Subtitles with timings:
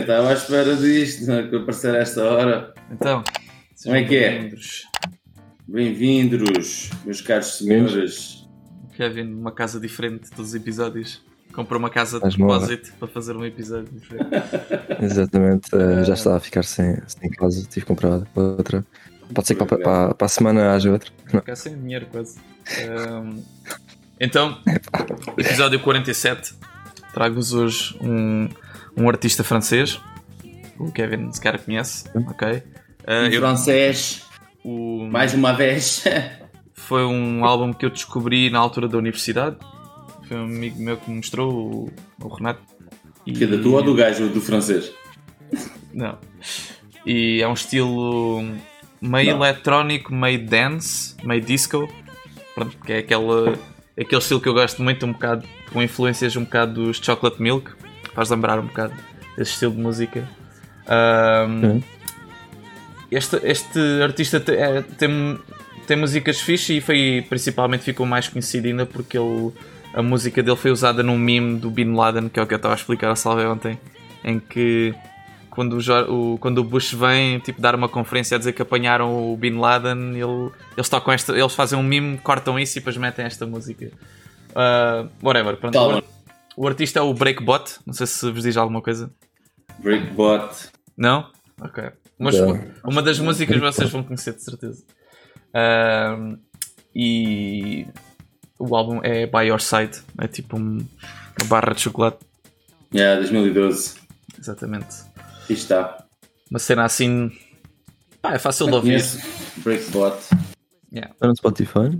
[0.00, 1.46] Estava à espera disto, não é?
[1.46, 2.74] que aparecer a esta hora.
[2.90, 3.22] Então,
[3.82, 4.30] Como é que é?
[4.30, 4.84] bem-vindos.
[5.68, 8.48] Bem-vindos, meus caros senhores.
[8.84, 11.22] O Kevin, numa casa diferente todos os episódios.
[11.52, 14.30] Comprou uma casa de propósito para fazer um episódio diferente.
[15.02, 18.86] Exatamente, eh, já estava a ficar sem, sem casa, tive que comprar outra.
[19.34, 21.10] Pode ser que para, para, para a semana haja outra.
[21.32, 21.40] Não.
[21.40, 22.38] Ficar sem dinheiro quase.
[22.88, 23.42] Ahm,
[24.18, 24.58] então,
[25.36, 26.54] episódio 47.
[27.12, 28.48] Trago-vos hoje um,
[28.96, 30.00] um artista francês.
[30.78, 32.04] O Kevin se calhar conhece.
[32.14, 32.62] Ok.
[33.06, 34.24] Em eu- francês,
[34.64, 36.04] o- mais uma vez.
[36.74, 39.56] Foi um álbum que eu descobri na altura da universidade.
[40.26, 41.90] Foi um amigo meu que me mostrou, o,
[42.24, 42.60] o Renato.
[43.26, 44.90] E- que é da tua ou do gajo do francês?
[45.92, 46.18] Não.
[47.04, 48.42] E é um estilo
[49.00, 49.44] meio Não.
[49.44, 51.88] eletrónico, meio dance, meio disco.
[52.54, 53.56] Pronto, que é aquele,
[53.98, 57.70] aquele estilo que eu gosto muito, um bocado, com influências um bocado dos Chocolate Milk.
[58.20, 58.92] Faz lembrar um bocado
[59.38, 60.28] esse estilo de música.
[61.48, 61.82] Uhum.
[63.10, 65.38] este, este artista te- é, tem,
[65.86, 69.52] tem músicas fixe e foi, principalmente ficou mais conhecido ainda porque ele,
[69.94, 72.56] a música dele foi usada num meme do Bin Laden, que é o que eu
[72.56, 73.78] estava a explicar ao Salve ontem,
[74.22, 74.94] em que
[75.48, 75.78] quando
[76.10, 79.56] o, quando o Bush vem tipo, dar uma conferência a dizer que apanharam o Bin
[79.58, 83.46] Laden, ele- eles, tocam esta, eles fazem um meme, cortam isso e depois metem esta
[83.46, 83.90] música.
[84.54, 85.72] Ah, whatever, pronto.
[85.72, 86.02] Tá
[86.60, 89.10] o, o artista é o Breakbot, não sei se vos diz alguma coisa.
[89.78, 90.68] Breakbot.
[90.96, 91.30] Não?
[91.60, 91.84] Ok.
[92.18, 92.60] Mas Não.
[92.84, 94.84] uma das músicas vocês vão conhecer de certeza.
[95.54, 96.36] Ahm,
[96.94, 97.86] e
[98.58, 100.86] o álbum é By Your Side, é tipo um-
[101.40, 102.18] uma barra de chocolate,
[102.94, 103.94] Yeah, 2012.
[104.38, 104.96] exatamente.
[105.44, 106.04] Aqui está.
[106.50, 107.30] Uma cena assim.
[108.22, 109.00] Ah, é fácil de ouvir.
[109.58, 110.16] Breakbot.
[110.92, 111.14] Yeah.
[111.14, 111.98] Está no Spotify?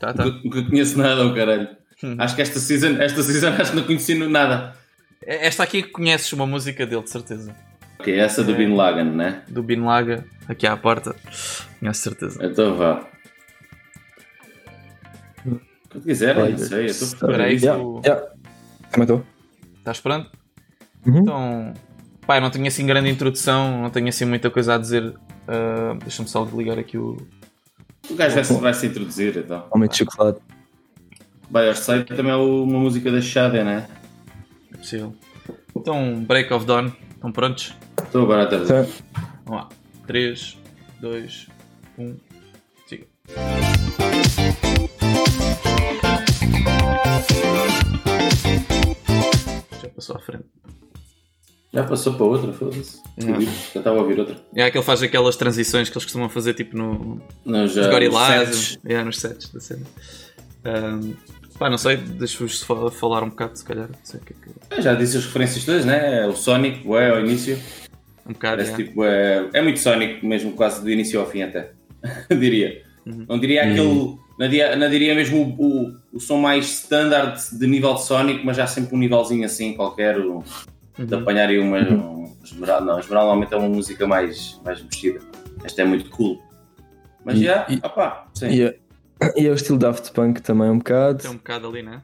[0.00, 0.24] Tá, tá.
[0.24, 1.68] Nunca nunca conheço nada, oh caralho.
[2.02, 2.14] Hum.
[2.18, 4.76] Acho que esta season, esta season acho que não conheci nada.
[5.20, 7.54] Esta aqui conheces uma música dele, de certeza.
[7.98, 9.42] Ok, essa do Bin Laden, né?
[9.48, 11.14] Do Bin Laga, aqui à porta.
[11.80, 12.46] Conheço de certeza.
[12.46, 13.04] Então vá.
[15.90, 18.26] Quando quiserem, não sei, eu estou Espera aí, Yeah,
[19.00, 19.24] estou?
[19.78, 20.30] Estás pronto?
[21.06, 21.18] Uhum.
[21.20, 21.74] Então,
[22.26, 25.14] pá, eu não tenho assim grande introdução, não tenho assim muita coisa a dizer.
[25.46, 27.16] Ah, Deixa-me só ligar aqui o.
[28.10, 29.66] O gajo vai, se- vai se introduzir então.
[29.70, 30.40] Homem de chocolate.
[31.50, 33.88] By Side também é uma música da Shada, né?
[34.72, 35.14] É possível.
[35.74, 37.74] Então, Break of Dawn, estão prontos?
[38.02, 38.86] Estou agora a trazer.
[38.86, 39.20] Tá.
[39.46, 39.68] Vamos lá.
[40.06, 40.58] 3,
[41.00, 41.48] 2,
[41.98, 42.16] 1,
[42.86, 43.06] siga.
[49.82, 50.44] Já passou à frente.
[51.72, 53.00] Já passou para outra, foda-se.
[53.18, 53.40] Não.
[53.40, 54.36] Já estava a ouvir outra.
[54.54, 57.82] É que ele faz aquelas transições que eles costumam fazer tipo no, Não, já.
[57.82, 58.78] nos Gorillaz, sets.
[58.84, 59.86] é, nos sets da cena.
[60.64, 61.12] Ahm,
[61.58, 63.88] pá, não sei, deixa-vos fa- falar um bocado, se calhar.
[63.88, 64.82] Não sei o que é que.
[64.82, 66.26] Já disse as referências todas, né?
[66.26, 67.58] O Sonic, ué, ao início.
[68.26, 68.56] Um bocado.
[68.62, 68.84] Parece é.
[68.84, 71.70] tipo, é, é muito Sonic mesmo, quase do início ao fim até.
[72.30, 72.82] diria.
[73.06, 73.24] Uhum.
[73.28, 74.16] Não diria aquele.
[74.38, 78.44] Não diria, não diria mesmo o, o, o som mais standard de nível de Sonic,
[78.46, 80.18] mas já sempre um nívelzinho assim qualquer.
[80.18, 80.44] o-
[80.98, 81.20] De Uhum.
[81.20, 81.78] apanhar aí uma.
[81.78, 82.84] Um, esmeralda.
[82.86, 85.20] Não, Esmeralda normalmente é uma música mais, mais vestida.
[85.64, 86.40] Esta é muito cool.
[87.24, 88.48] Mas E- já, e- opá, sim.
[88.48, 88.76] E, é-
[89.36, 91.18] e é o estilo Daft Punk também um bocado.
[91.22, 92.02] Tem um bocado ali, né?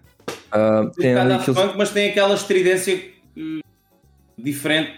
[0.50, 3.60] Ah, Tem um ali bocado aqueles Daft Punk, mas tem aquela estridência hum,
[4.38, 4.92] diferente.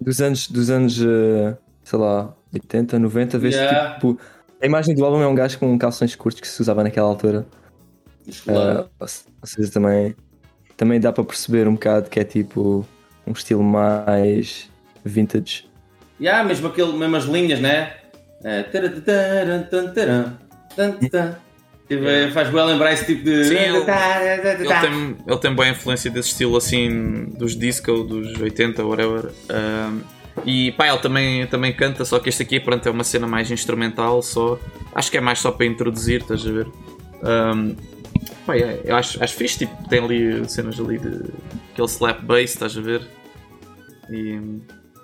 [0.00, 3.94] dos anos, dos anos eh, sei lá, 80, 90, vês Yeah.
[3.94, 4.18] tipo.
[4.62, 7.46] A imagem do álbum é um gajo com calções curtos que se usava naquela altura.
[8.26, 8.80] musculado.
[8.80, 10.14] Ah, ou se- ou seja, também,
[10.76, 12.86] também dá para perceber um bocado que é tipo
[13.26, 14.70] um estilo mais
[15.04, 15.66] vintage.
[16.20, 17.92] Yeah, mesmo, aquele, mesmo as linhas, né?
[18.42, 18.62] É,
[20.76, 21.36] tan.
[21.88, 23.44] Tipo Faz bem lembrar esse tipo de.
[23.44, 27.56] Sim, ele- Tá, tá, tá, Ele tem, ele tem boa influência desse estilo assim dos
[27.56, 29.30] disco, dos 80, whatever.
[29.50, 30.00] Um,
[30.46, 33.50] e pá, ele também, também canta, só que este aqui pronto, é uma cena mais
[33.50, 34.58] instrumental só.
[34.94, 36.66] Acho que é mais só para introduzir, estás a ver?
[37.22, 37.76] Um,
[38.46, 41.20] pá, é, eu acho, acho fixe, tipo, tem ali cenas ali de
[41.72, 43.02] aquele slap bass, estás a ver?
[44.10, 44.40] E.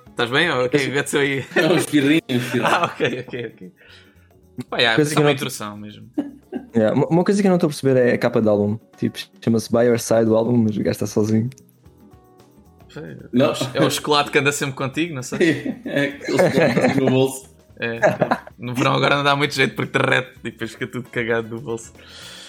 [0.09, 0.51] Estás bem?
[0.51, 1.39] Ou o que que aconteceu aí?
[1.77, 2.67] Espirrinho, um espirrinho.
[2.67, 3.73] ah, ok, ok, ok.
[4.69, 6.09] Pá, é, Coisa que uma não- introdução mesmo.
[6.75, 8.79] Yeah, uma- coisa que eu não estou a perceber é a capa do álbum.
[8.97, 11.51] Tipo, chama-se By Your Side o álbum, mas o gajo está sozinho.
[13.33, 13.53] Não.
[13.75, 15.75] É o chocolate que anda sempre contigo, não sei.
[15.85, 16.19] É,
[17.01, 17.49] no bolso.
[17.79, 17.99] É,
[18.59, 21.61] no verão agora não dá muito jeito porque derrete e depois fica tudo cagado no
[21.61, 21.93] bolso.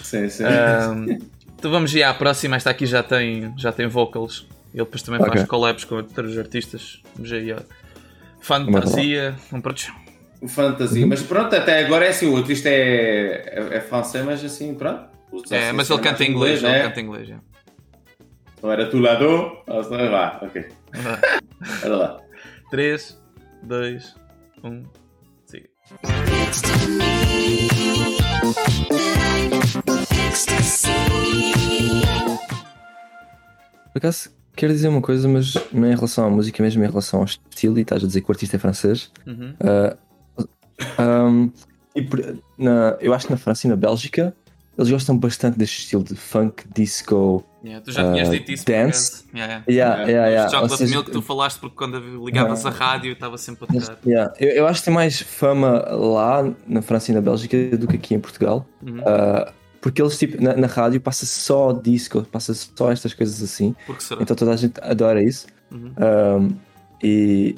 [0.04, 0.44] Sim, sim.
[0.44, 1.18] Ahm,
[1.58, 2.56] então vamos ir à próxima.
[2.58, 4.46] Esta aqui já tem, já tem vocals.
[4.74, 5.34] Ele depois também Ok.
[5.34, 7.02] faz collabs com outros artistas.
[7.16, 7.58] Vamos aí, ó.
[8.40, 9.36] Fantasia.
[9.52, 9.62] Um
[10.42, 10.54] pronto.
[10.54, 11.06] Fantasia.
[11.08, 15.10] Mas pronto, até agora é assim, o artista é, é, é francês, mas assim, pronto.
[15.50, 16.62] É, mas ele canta em inglês.
[16.62, 16.84] Ele né?
[16.84, 17.40] canta em inglês, já.
[18.58, 19.58] Então era tu lado?
[19.68, 20.68] Ah, Vá, ok.
[21.84, 22.22] Olha lá.
[22.70, 23.20] 3,
[23.64, 24.16] 2,
[24.64, 24.84] 1.
[25.46, 25.70] Siga.
[33.94, 36.88] Por acaso, quero dizer uma coisa, mas não é em relação à música, mesmo em
[36.88, 39.12] relação ao estilo, e estás a dizer que o artista é francês.
[39.26, 39.54] Uhum.
[39.60, 39.98] Ah,
[40.98, 41.50] ahm,
[41.96, 42.08] e
[42.58, 44.34] na- eu acho que na França e na Bélgica
[44.78, 47.44] eles gostam bastante deste estilo de funk, disco.
[47.64, 49.24] Yeah, tu já Ah, dito isso dance.
[49.36, 50.02] Yeah, yeah.
[50.04, 53.68] Yeah, yeah, Chocolate seja, Milk tu falaste porque quando ligavas a rádio estava sempre a
[53.68, 53.98] tocar.
[54.06, 57.88] yeah, eu, eu acho que tem mais fama lá na França e na Bélgica do
[57.88, 58.66] que aqui em Portugal.
[58.82, 59.02] Uhum.
[59.06, 63.76] Ah, porque eles, tipo, na, na rádio passa só disco, passa só estas coisas assim.
[64.22, 65.46] Então toda a gente adora isso.
[65.72, 65.94] Uhum.
[66.00, 66.56] Um,
[67.04, 67.56] e.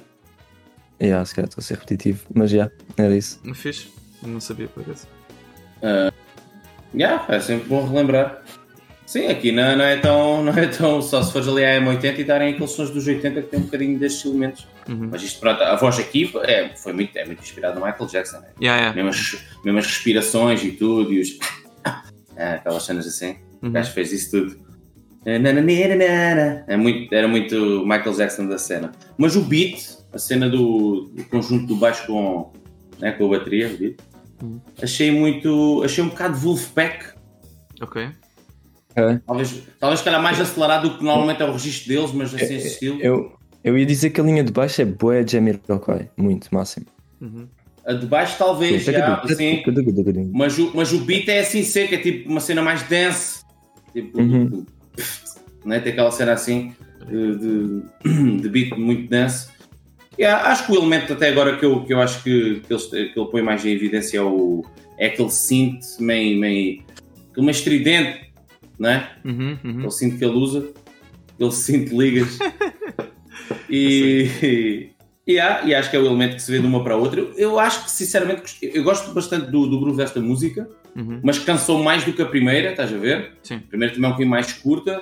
[1.04, 3.40] Yeah, se calhar estou a ser repetitivo, mas já, era isso.
[3.44, 3.90] Não fiz?
[4.22, 5.08] Não sabia por acaso.
[6.96, 8.42] Yeah, é sempre bom relembrar.
[9.06, 11.02] Sim, aqui não, não é tão, não é tão.
[11.02, 13.64] Só se fores ali à M80 e darem aqueles sons dos 80 que tem um
[13.64, 14.68] bocadinho destes elementos.
[14.88, 15.10] Uhum.
[15.12, 18.40] Mas isto, pronto, a voz aqui é, foi muito, é muito inspirada no Michael Jackson,
[18.40, 18.48] né?
[18.62, 18.96] Yeah, yeah.
[18.96, 21.38] Mesmo as, mesmo as respirações e tudo, e os.
[22.36, 23.36] Ah, aquelas cenas assim.
[23.62, 23.72] O Uhum.
[23.74, 24.58] gajo fez isso tudo.
[26.68, 28.92] É muito, era muito Michael Jackson da cena.
[29.20, 32.52] Mas o beat, a cena do, do conjunto do baixo com,
[33.00, 33.96] né, com a bateria,
[34.42, 34.60] Uhum.
[34.82, 35.82] achei muito.
[35.86, 37.14] Achei um bocado Wolfpack.
[37.82, 38.10] Ok.
[39.26, 42.68] Talvez, talvez calhar mais acelerado do que normalmente é o registro deles, mas assim esse
[42.68, 43.02] estilo.
[43.02, 43.32] Eu,
[43.64, 46.86] eu ia dizer que a linha de baixo é boa Jamiroquai, muito, máximo.
[47.20, 47.48] Uhum.
[47.86, 49.64] A de baixo talvez já, assim.
[50.32, 53.44] Mas o, mas o beat é assim seco, é tipo uma cena mais dance.
[53.94, 54.66] Tipo, Uhum.
[55.66, 55.80] né?
[55.80, 56.74] tem aquela cena assim
[57.08, 59.48] de, de, de beat muito dance.
[60.22, 62.86] Há- acho que o elemento até agora que eu, que eu acho que, que, eles,
[62.86, 64.64] que ele põe mais em evidência é, o,
[65.00, 66.84] é aquele synth meio, meio,
[67.38, 68.32] meio estridente,
[68.78, 69.10] né?
[69.26, 69.72] Uhum, uhum.
[69.78, 70.70] Aquele cinto que ele usa,
[71.36, 72.38] aquele cinto ligas.
[73.70, 74.90] e,
[75.26, 76.98] e, há- e acho que é o elemento que se vê de uma para a
[76.98, 77.20] outra.
[77.22, 81.20] Eu, eu acho que, sinceramente, eu gosto bastante do, do groove desta música, Uhum.
[81.24, 83.32] mas cansou mais do que a primeira, estás a ver?
[83.42, 83.56] Sim.
[83.56, 85.02] A primeira também é um bocadinho mais curta.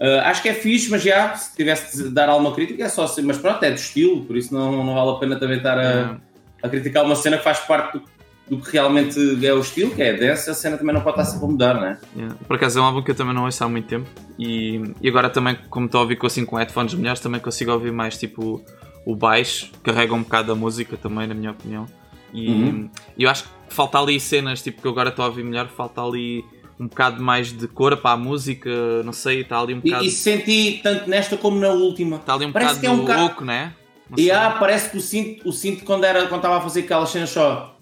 [0.00, 3.04] Ah, acho que é fixe, mas já, se tivesse de dar alguma crítica, é só
[3.04, 3.22] assim.
[3.22, 5.82] Mas pronto, é do estilo, por isso não, não vale a pena também estar a,
[5.82, 6.20] Yeah.
[6.62, 8.04] a criticar uma cena que faz parte do,
[8.48, 10.48] do que realmente é o estilo, que é a dance.
[10.48, 11.98] A cena também não pode estar sempre a mudar, não é?
[12.16, 12.34] Yeah.
[12.46, 14.08] Por acaso é um álbum que eu também não ouço há muito tempo
[14.38, 17.72] e, e agora também, como estou a ouvir com, assim, com headphones melhores, também consigo
[17.72, 18.62] ouvir mais tipo
[19.04, 21.86] o baixo, carrega um bocado a música também, na minha opinião.
[22.32, 22.90] E Uhum.
[23.18, 26.44] eu acho que falta ali cenas, tipo que agora estou a ouvir melhor, falta ali
[26.80, 28.70] um bocado mais de cor para a música,
[29.04, 30.04] não sei, está ali um E, bocado.
[30.04, 32.16] e senti tanto nesta como na última.
[32.16, 33.74] Está ali um Parece bocado que é um bocado- oco, né?
[34.10, 36.80] Não E ah, parece que o cinto, o cinto quando era quando estava a fazer
[36.80, 37.76] aquelas cenas só.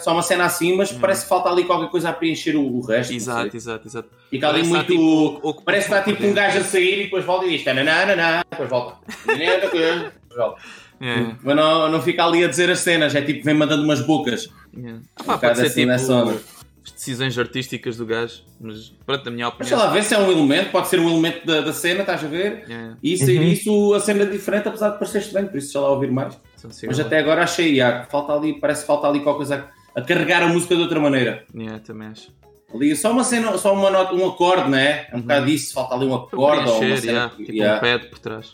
[0.00, 2.80] Só uma cena assim, mas parece que falta ali qualquer coisa a preencher o, o
[2.80, 3.12] resto.
[3.12, 4.08] Exato, exato, exato.
[4.30, 4.86] Fica ali Parece muito.
[4.92, 7.62] tipo, oco- parece que está tipo um gajo a sair e depois volta e diz.
[7.64, 8.96] tananana, Depois volta.
[9.26, 10.60] Depois volta.
[11.00, 14.00] Yeah, Mas não, não fica ali a dizer as cenas, é tipo, vem mandando umas
[14.00, 14.48] bocas.
[14.76, 15.00] yeah.
[15.20, 16.36] Ah, pá, pode ser assim tipo nessa onda.
[16.84, 19.86] As decisões artísticas do gajo, mas pronto, na minha Mas sei opinião.
[19.88, 22.26] lá, ver se é um elemento, pode ser um elemento da, da cena, estás a
[22.28, 22.64] ver?
[22.68, 25.80] Yeah, E isso, isso a cena é diferente, apesar de parecer estranho, por isso já
[25.80, 26.38] lá ouvir mais.
[26.86, 30.00] Mas até agora achei, já, que falta ali, parece que falta ali qualquer coisa a,
[30.00, 31.44] a carregar a música de outra maneira.
[31.54, 32.32] yeah, também acho.
[32.74, 35.06] Ali, só uma cena, só uma nota, um acorde, né?
[35.10, 37.10] É um bocado disso, falta ali um acorde ou uma cena.
[37.12, 37.76] yeah, que- tipo yeah.
[37.78, 38.52] um pad por trás.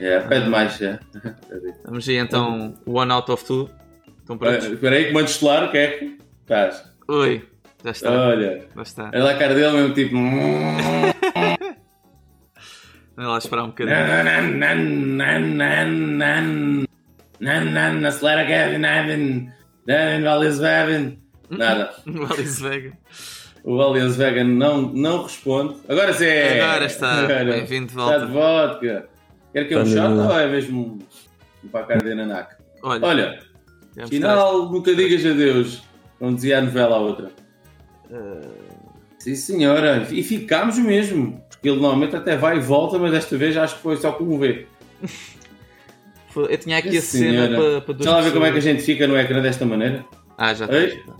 [0.00, 0.98] Yeah, pede mais, já.
[1.84, 3.70] Vamos aí então, One Out of Two.
[4.20, 4.64] Estão prontos?
[4.66, 6.82] Espera aí, que mando estelar, o que é que estás?
[7.08, 7.42] Oi,
[7.84, 8.10] já está.
[8.10, 9.10] Olha, Já está.
[9.12, 10.16] olha lá a cara dele mesmo, tipo.
[10.16, 10.76] "Hum,
[13.16, 13.96] Vamos lá esperar um bocadinho.
[13.96, 14.76] nan, nan,
[15.14, 16.86] nan, nan, nan,
[17.40, 19.52] nan, nan, acelera Kevin, Evan,
[19.86, 21.18] Devin, Valis, Bevin.
[21.50, 21.94] Nada.
[22.06, 22.92] O Alice Vega.
[23.62, 25.76] O Alias Vegan não, não responde.
[25.88, 26.26] Agora sim!
[26.60, 27.22] Agora está.
[27.26, 28.26] Bem-vindo de Está volta.
[28.26, 29.08] de vodka.
[29.52, 30.26] Quer que eu um shot não.
[30.28, 30.98] ou é mesmo
[31.62, 32.56] um pacar de nanac?
[32.82, 33.38] Olha, Olha,
[34.08, 35.82] final, nunca digas adeus.
[36.18, 37.30] Como dizia a novela a outra.
[39.18, 40.06] Sim, senhora.
[40.10, 41.42] E ficámos mesmo.
[41.48, 44.38] Porque ele normalmente até vai e volta, mas desta vez acho que foi só como
[44.38, 44.68] ver.
[46.28, 47.56] foi- Eu tinha aqui a Sim, cena senhora.
[47.56, 50.04] para, para Deixa lá ver como é que a gente fica no ecrã desta maneira.
[50.36, 51.12] Ah, já está.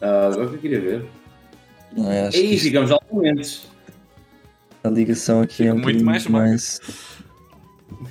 [0.00, 1.04] Ah, agora que eu queria ver.
[1.96, 3.66] Não, eu Aí que isto- ficamos altamente.
[4.84, 6.80] a ligação aqui Fica é um muito muito mais mais.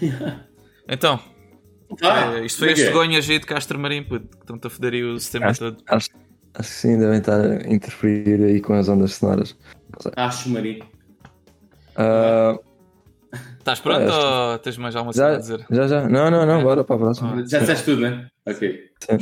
[0.88, 1.20] Então,
[2.02, 2.88] Ah, eh, isto foi é as que é?
[2.88, 5.84] cegonhas aí de Castro Marim, puto, que estão-te a foder aí o sistema Acho, todo.
[5.88, 6.10] acho,
[6.56, 9.56] acho que sim, devem estar a interferir aí com as ondas sonoras.
[10.16, 10.84] Acho, Maria.
[11.96, 12.58] Ah,
[13.60, 15.66] Estás pronto Ah, ou tens mais alguma coisa a dizer?
[15.72, 16.08] já, já.
[16.08, 17.48] Não, não, não, bora para a próxima.
[17.48, 18.28] Já disseste tudo, né?
[18.46, 18.90] Ok.
[19.02, 19.18] Sim.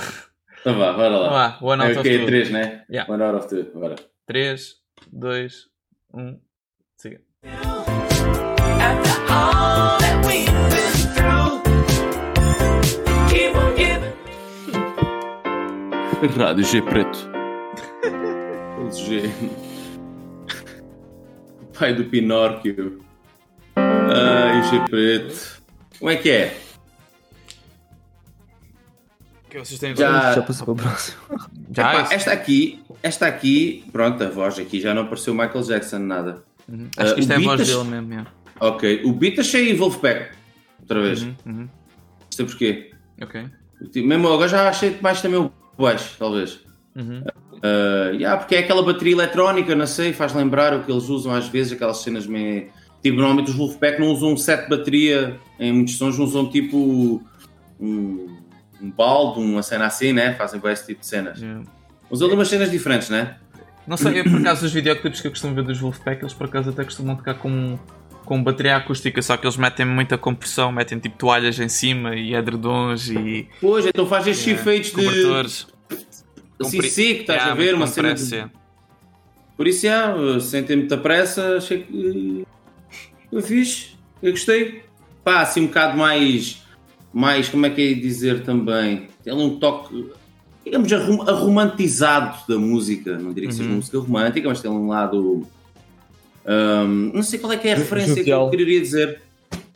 [0.62, 1.30] Então vá, bora lá.
[1.30, 2.26] Vá, one out É, of ok, two.
[2.28, 2.84] 3, né?
[2.90, 3.12] Yeah.
[3.12, 3.72] One out of two.
[3.80, 3.96] Bora.
[4.28, 4.76] 3,
[5.12, 5.54] 2,
[6.14, 6.40] 1,
[6.98, 7.20] siga.
[8.80, 11.43] After all that we've been through,
[16.28, 17.30] Rádio G Preto.
[18.80, 19.30] O G.
[21.62, 23.04] O pai do Pinóquio.
[23.76, 25.62] Ai, G Preto.
[26.00, 26.58] Como é que é?
[29.46, 31.18] O que vocês têm Já- Já passou para a próxima.
[31.72, 32.14] Já, Epá, isso?
[32.14, 36.44] esta aqui, esta aqui, pronto, a voz aqui já não pareceu Michael Jackson nada.
[36.68, 36.90] Uhum.
[36.98, 38.10] Acho que isto Ah, é o a voz dele mesmo.
[38.14, 38.32] yeah.
[38.60, 40.32] Ok, o beat achei Wolfpack.
[40.80, 41.22] Outra vez.
[41.24, 41.54] Uhum, uhum.
[41.62, 41.70] Não
[42.32, 42.92] sei porquê.
[43.22, 43.46] Ok.
[43.92, 46.60] Tipo, Mesmo agora já achei mais também o baixo, talvez.
[46.96, 47.24] Uhum.
[47.54, 51.34] Uh, yeah, porque é aquela bateria eletrónica, não sei, faz lembrar o que eles usam
[51.34, 52.68] às vezes, aquelas cenas meio.
[53.02, 57.22] Tipo, normalmente os Wolfpack não usam um set de bateria em muitos sons, usam tipo
[57.80, 58.38] um,
[58.82, 60.34] um balde, uma cena assim, né?
[60.36, 61.40] Fazem bem esse tipo de cenas.
[61.40, 61.64] Yeah.
[62.10, 63.38] Usam umas cenas diferentes, né?
[63.86, 66.48] Não sei, eu por acaso os videoclipes que eu costumo ver dos Wolfpack, eles por
[66.48, 67.78] acaso até costumam tocar com,
[68.26, 72.34] com bateria acústica, só que eles metem muita compressão, metem tipo toalhas em cima e
[72.34, 74.96] edredons e Pois, então faz estes yeah, efeitos de.
[74.96, 75.68] cobertores.
[76.60, 78.14] Assim, Compri- sim, que estás Yeah, a ver, uma cena.
[78.14, 78.46] De...
[79.58, 82.46] Por isso, yeah, sem ter muita pressa, achei que.
[83.32, 84.84] Eu fiz, eu gostei.
[85.24, 86.62] Pá, assim um bocado mais.
[87.14, 89.08] Mais, como é que é de dizer também?
[89.24, 90.10] Tem um toque,
[90.66, 93.18] digamos, aromantizado da música.
[93.20, 93.74] Não diria que seja Uhum.
[93.76, 95.46] uma música romântica, mas tem um lado.
[96.46, 99.22] Hum, não sei qual é que é a referência que eu queria dizer.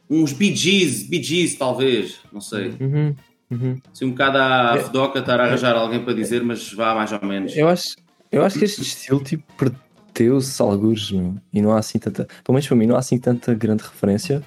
[0.10, 2.74] Uns Bee Gees, Bee Gees, talvez, não sei.
[2.80, 3.16] Uhum,
[3.52, 3.82] uhum.
[3.92, 4.84] Assim um bocado à É.
[4.84, 7.56] Fedoca estar a arranjar alguém para dizer, mas vá mais ou menos.
[7.56, 7.96] Eu acho,
[8.32, 11.36] eu acho que este estilo tipo perdeu-se alguns, meu.
[11.54, 12.26] E não há assim tanta.
[12.26, 14.42] Pelo menos para mim, não há assim tanta grande referência.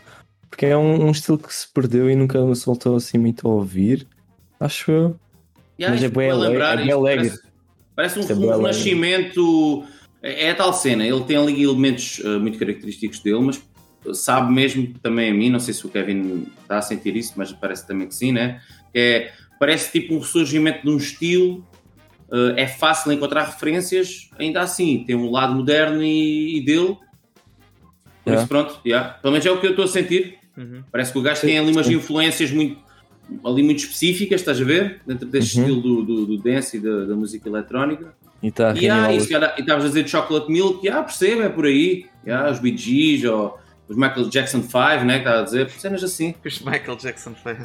[0.49, 3.51] Porque é um, um estilo que se perdeu e nunca se voltou assim muito a
[3.53, 4.07] ouvir.
[4.59, 5.21] Acho eu.
[5.79, 7.31] Yeah, Mas é vai alegre, é alegre.
[7.97, 9.81] Parece, parece um, é um bué alegre.
[10.23, 13.63] É é a tal cena, ele tem ali elementos eh, muito característicos dele, mas
[14.19, 17.53] sabe mesmo também a mim, não sei se o Kevin está a sentir isso, mas
[17.53, 18.61] parece também que sim, né?
[18.93, 21.67] Que é, parece tipo um ressurgimento de um estilo,
[22.33, 26.97] eh, é fácil encontrar referências, ainda assim, tem um lado moderno e, e dele.
[28.25, 28.43] Por Yeah.
[28.43, 29.09] isso, pronto, yeah.
[29.15, 30.37] pelo menos é o que eu estou a sentir.
[30.57, 30.83] Uhum.
[30.93, 32.79] Parece que o gajo tem ali umas influências muito,
[33.45, 35.01] ali muito específicas, estás a ver?
[35.07, 35.67] Dentro deste Uhum.
[35.67, 38.15] estilo do, do, do dance e da, da música eletrónica.
[38.43, 38.75] E está a
[39.13, 42.07] E, estavas a dizer de Chocolate Milk, ah, percebo, é por aí.
[42.27, 45.15] Ah, os Bee Gees, ou os Michael Jackson 5, né?
[45.15, 46.35] Que estava a dizer, cenas assim.
[46.45, 47.59] Os Michael Jackson fez.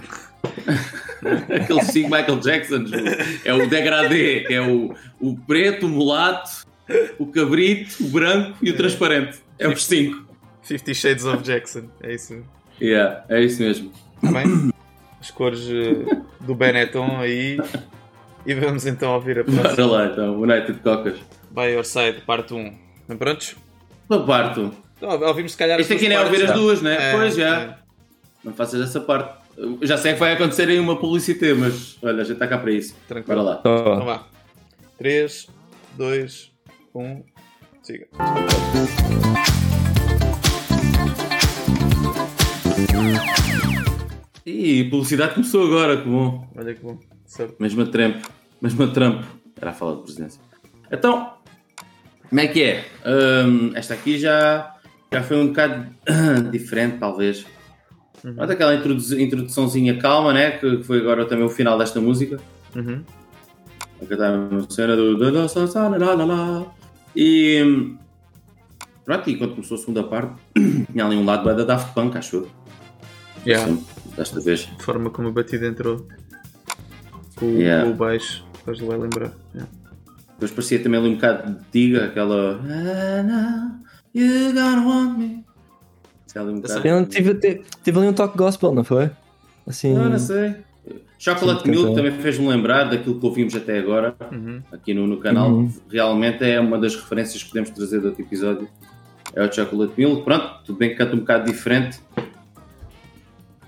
[1.62, 2.92] Aqueles 5 Michael Jacksons.
[3.44, 6.66] É o degradê, que é o, o preto, o mulato,
[7.20, 9.38] o cabrito, o branco e o transparente.
[9.60, 10.26] É os 5.
[10.64, 12.44] Fifty Shades of Jackson, é isso.
[12.82, 13.92] Yeah, é isso mesmo.
[14.20, 14.72] Tá bem?
[15.22, 17.58] As cores eh, do Benetton aí.
[18.46, 19.88] E vamos então ouvir a Bora próxima.
[19.88, 21.16] lá então, United Cocas.
[21.52, 22.78] By Your Side, parte 1.
[23.08, 23.56] Bem prontos?
[24.10, 24.60] Uma parte.
[24.98, 27.12] Então, ouvimos se calhar Este as aqui nem é ouvir as duas, né?
[27.12, 27.60] É, pois já.
[27.62, 27.76] é.
[28.44, 29.44] Não faças essa parte.
[29.58, 32.58] Eu Já sei que vai acontecer aí uma publicidade, mas olha, a gente está cá
[32.58, 32.96] para isso.
[33.08, 33.44] Tranquilo.
[33.44, 33.62] Bora lá.
[33.66, 34.24] Ó, Então vá.
[34.98, 35.48] 3,
[35.98, 36.52] 2,
[36.94, 37.24] 1.
[37.82, 38.08] Siga.
[44.46, 46.48] Ih, a publicidade começou agora, que bom.
[46.56, 47.00] Olha que bom.
[47.26, 47.56] Certo.
[47.60, 48.30] Mesma trampo.
[48.62, 49.26] Mesma trampo.
[49.60, 50.42] Era a fala de presidência.
[50.92, 51.34] Então,
[52.30, 52.86] como é que é?
[53.46, 54.76] Hum, esta aqui já,
[55.12, 55.88] já foi um bocado
[56.52, 57.46] diferente, talvez.
[58.38, 60.52] Olha aquela introdu- introduçãozinha calma, né?
[60.52, 62.40] Que, que foi agora também o final desta música.
[62.76, 63.04] Uhum.
[64.02, 66.72] A cantar a cena do.
[67.16, 67.64] E.
[67.64, 67.98] hum,
[69.06, 70.34] Pronto, e quando começou a segunda parte,
[70.92, 72.50] tinha ali um lado da Daft Punk, acho eu.
[73.46, 73.68] Yeah.
[73.68, 73.86] Sempre,
[74.18, 74.68] Desta vez.
[74.80, 76.08] A forma como a batida entrou
[77.36, 77.86] com, Yeah.
[77.86, 79.32] com o baixo, depois vai lembrar.
[79.54, 79.72] Yeah.
[80.34, 82.60] Depois parecia também ali um bocado de Diga, aquela.
[82.64, 85.46] "I know You want me.
[86.34, 89.10] É ali um bocado- Ele tive, teve, teve ali um toque gospel, não foi?
[89.68, 89.94] Assim.
[89.94, 90.56] Não, não sei.
[91.18, 94.62] Chocolate Sim, Milk também fez-me lembrar daquilo que ouvimos até agora Uhum.
[94.72, 95.50] aqui no, no canal.
[95.50, 95.72] Uhum.
[95.90, 98.68] Realmente é uma das referências que podemos trazer do outro episódio.
[99.34, 100.24] É o Chocolate Milk.
[100.24, 102.00] Pronto, tudo bem que canta um bocado diferente.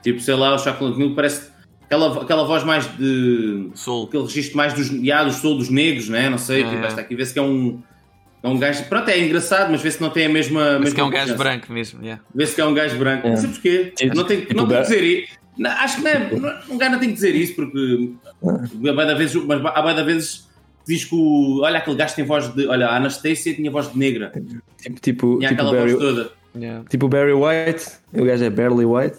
[0.04, 1.50] Tipo, sei lá, o Chocolate Milk parece
[1.88, 3.70] aquela, aquela voz mais de.
[3.74, 4.06] Soul.
[4.06, 6.30] aquele registro mais dos, yeah, do soul dos negros, né?
[6.30, 6.70] Não sei, É.
[6.70, 7.82] tipo, esta aqui vê-se que é um.
[8.44, 8.84] É um gajo.
[8.86, 10.60] Pronto, é engraçado, mas vê-se que não tem a mesma.
[10.60, 12.04] Parece mesma que é um gajo branco mesmo.
[12.04, 12.24] Yeah.
[12.36, 13.26] Vê-se que é um gajo branco.
[13.28, 13.30] É.
[13.32, 13.94] Não sei porquê.
[14.16, 15.34] Não tem, não tem que dizer isso.
[15.58, 18.12] Não, acho que não é, não- um gajo não tem que dizer isso, porque
[18.46, 20.48] a bué da vezes, mas há bué da vezes
[20.88, 22.68] diz que o, olha aquele gajo tem voz de.
[22.68, 24.32] Olha, a Anastasia tinha voz de negra.
[24.78, 26.32] Tipo, tipo, Tinha tipo, aquela Barry, voz toda.
[26.56, 26.84] Yeah.
[26.90, 27.86] tipo Barry White.
[28.14, 29.18] O gajo é Barely White.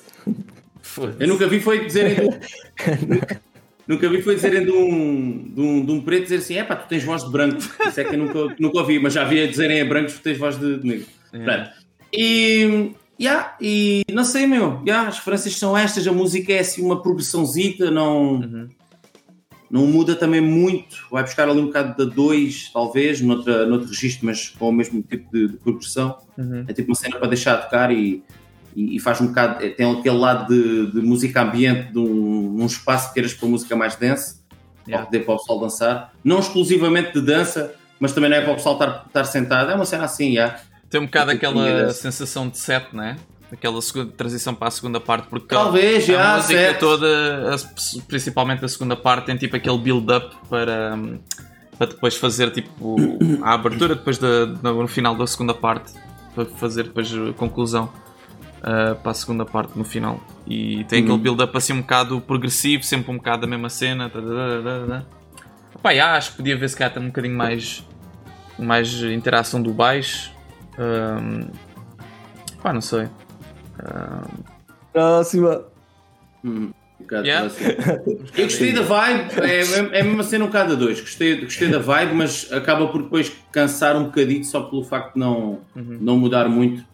[1.18, 2.30] Eu nunca vi foi dizerem um,
[3.88, 6.76] nunca vi foi dizerem de um, de um, de um preto dizer assim, é pá,
[6.76, 7.58] tu tens voz de branco.
[7.86, 10.22] Isso é que eu nunca, nunca ouvi, mas já vi a dizerem a brancos que
[10.22, 11.06] tens voz de, de negro.
[11.30, 11.70] Pronto.
[12.12, 16.82] E, yeah, e não sei, meu, yeah, as referências são estas, a música é assim
[16.82, 18.68] uma progressãozita, não, Uhum.
[19.70, 21.06] não muda também muito.
[21.10, 25.02] Vai buscar ali um bocado da 2, talvez, noutra, noutro registro, mas com o mesmo
[25.02, 26.18] tipo de, de progressão.
[26.36, 26.64] Uhum.
[26.68, 28.22] É tipo uma cena para deixar tocar e,
[28.76, 29.64] e, e faz um bocado.
[29.64, 33.48] é, Tem aquele lado de, de música ambiente, de um, um espaço que queiras para
[33.48, 34.38] música mais dense,
[34.86, 35.04] Yeah.
[35.04, 36.12] para poder para o pessoal dançar.
[36.24, 39.70] Não exclusivamente de dança, mas também não é para o pessoal estar, estar sentado.
[39.70, 40.56] É uma cena assim, já.
[40.88, 43.16] Tem um bocado aquela sensação de set, né?
[43.52, 46.78] Aquela segunda, transição para a segunda parte, porque Talvez, a já, música set.
[46.78, 51.18] toda, a- principalmente a segunda parte, tem tipo aquele build-up para, hum,
[51.76, 52.96] para depois fazer tipo
[53.42, 55.92] a abertura depois da- no final da segunda parte,
[56.34, 57.92] para fazer depois a conclusão
[58.62, 60.20] ah, para a segunda parte no final.
[60.46, 61.04] E tem Uhum.
[61.06, 64.10] aquele build-up assim um bocado progressivo, sempre um bocado a mesma cena.
[65.82, 67.84] Pá, já, acho que podia ver se cá tem um bocadinho mais,
[68.58, 70.32] mais interação do baixo.
[70.78, 71.48] Ahm,
[72.62, 73.08] pá, não sei.
[73.78, 74.42] Ahm,
[74.92, 75.64] Próxima.
[76.44, 77.46] Hum, um Yeah.
[77.46, 77.64] assim.
[78.36, 81.00] Eu gostei da vibe, é, é mesmo a cena um bocado a dois.
[81.00, 85.20] Gostei, gostei da vibe, mas acaba por depois cansar um bocadinho só pelo facto de
[85.20, 85.98] não, Uhum.
[86.00, 86.84] não mudar muito.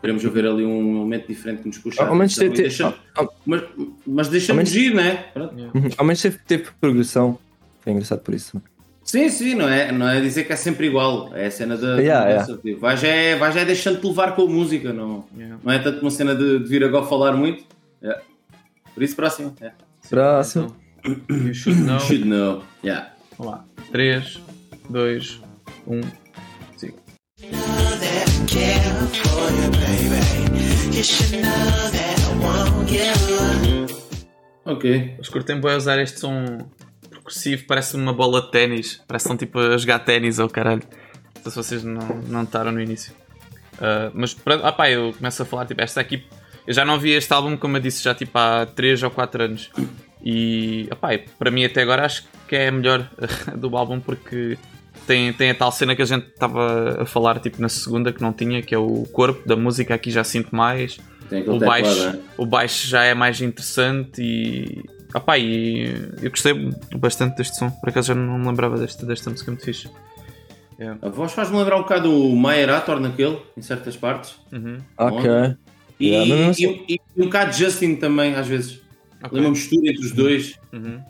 [0.00, 2.04] Queremos ver ali um elemento diferente que nos puxa.
[2.04, 3.62] Ao menos teve- deixa- ao- mas,
[4.06, 5.24] mas menos- giro, né?
[5.34, 5.54] Pronto.
[5.54, 5.88] Uhum.
[5.96, 7.38] Ao menos teve, teve progressão.
[7.80, 8.62] Foi engraçado por isso.
[9.02, 11.34] Sim, sim, não é, não é dizer que é sempre igual.
[11.34, 11.96] É a cena da.
[11.98, 12.56] Yeah, yeah.
[12.58, 15.58] tipo, Vai já é, vai já é deixando-te levar com a música, não, Yeah.
[15.64, 17.64] não é tanto uma cena de, de vir agora falar muito.
[18.02, 18.22] Yeah.
[18.94, 19.54] Por isso, próximo.
[19.60, 19.76] Yeah.
[20.08, 20.76] Próximo.
[21.04, 22.00] Então, you should know.
[22.00, 22.62] Should know.
[22.84, 23.10] Yeah.
[23.38, 23.64] Vamos lá.
[23.90, 24.40] 3,
[24.90, 25.40] 2,
[25.86, 26.00] 1.
[28.48, 28.98] Siga.
[34.64, 34.90] Ok.
[34.90, 36.68] Eles curtem bem usar este som
[37.10, 39.02] progressivo, parece uma bola de ténis.
[39.06, 40.82] Parece que estão tipo a jogar ténis ou caralho.
[41.36, 43.12] Não sei se vocês não, não notaram no início.
[43.80, 46.24] Ah, mas ah pá, eu começo a falar, tipo, esta aqui.
[46.66, 49.42] Eu já não ouvi este álbum, como eu disse, já tipo há 3 ou 4
[49.42, 49.70] anos.
[50.22, 53.08] E ah pá, para mim até agora acho que é a melhor
[53.56, 54.58] do álbum porque
[55.08, 58.22] tem, tem a tal cena que a gente estava a falar tipo na segunda que
[58.22, 60.98] não tinha, que é o corpo da música, aqui já sinto mais
[61.46, 62.22] o baixo, teclado, né?
[62.36, 64.84] o baixo já é mais interessante e.
[65.14, 65.86] Opá, e
[66.22, 66.52] eu gostei
[66.96, 69.88] bastante deste som, por acaso já não me lembrava desta, desta música muito fixe.
[71.02, 74.36] A voz faz-me lembrar um bocado o Mayerator naquele, em certas partes.
[74.52, 74.76] Uhum.
[74.96, 75.28] Ok.
[75.98, 78.80] E, Yeah, sei- e- e um bocado de Justin também, às vezes.
[79.24, 79.30] Ok.
[79.38, 80.54] Ali uma mistura entre os dois.
[80.72, 81.00] Uhum.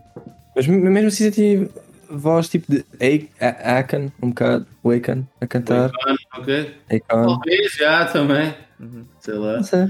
[0.56, 1.68] Mas me- mesmo assim senti
[2.10, 2.84] voz tipo de
[3.40, 5.90] A- A- Akan, um bocado, o Akan a cantar.
[6.36, 6.74] Ok?
[6.90, 7.26] Akon.
[7.26, 8.54] Talvez já também.
[8.80, 9.04] Uhum.
[9.20, 9.56] Sei lá.
[9.56, 9.86] Não sei.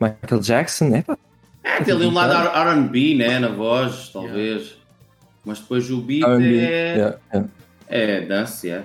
[0.00, 1.16] Michael Jackson, é pá.
[1.62, 2.48] É, tem ali um lado
[2.86, 3.38] RB, né?
[3.38, 4.76] Na voz, talvez.
[5.44, 6.58] Mas depois o beat R&B.
[6.58, 6.94] é.
[6.96, 7.48] Yeah, yeah.
[7.88, 8.84] É dance, é.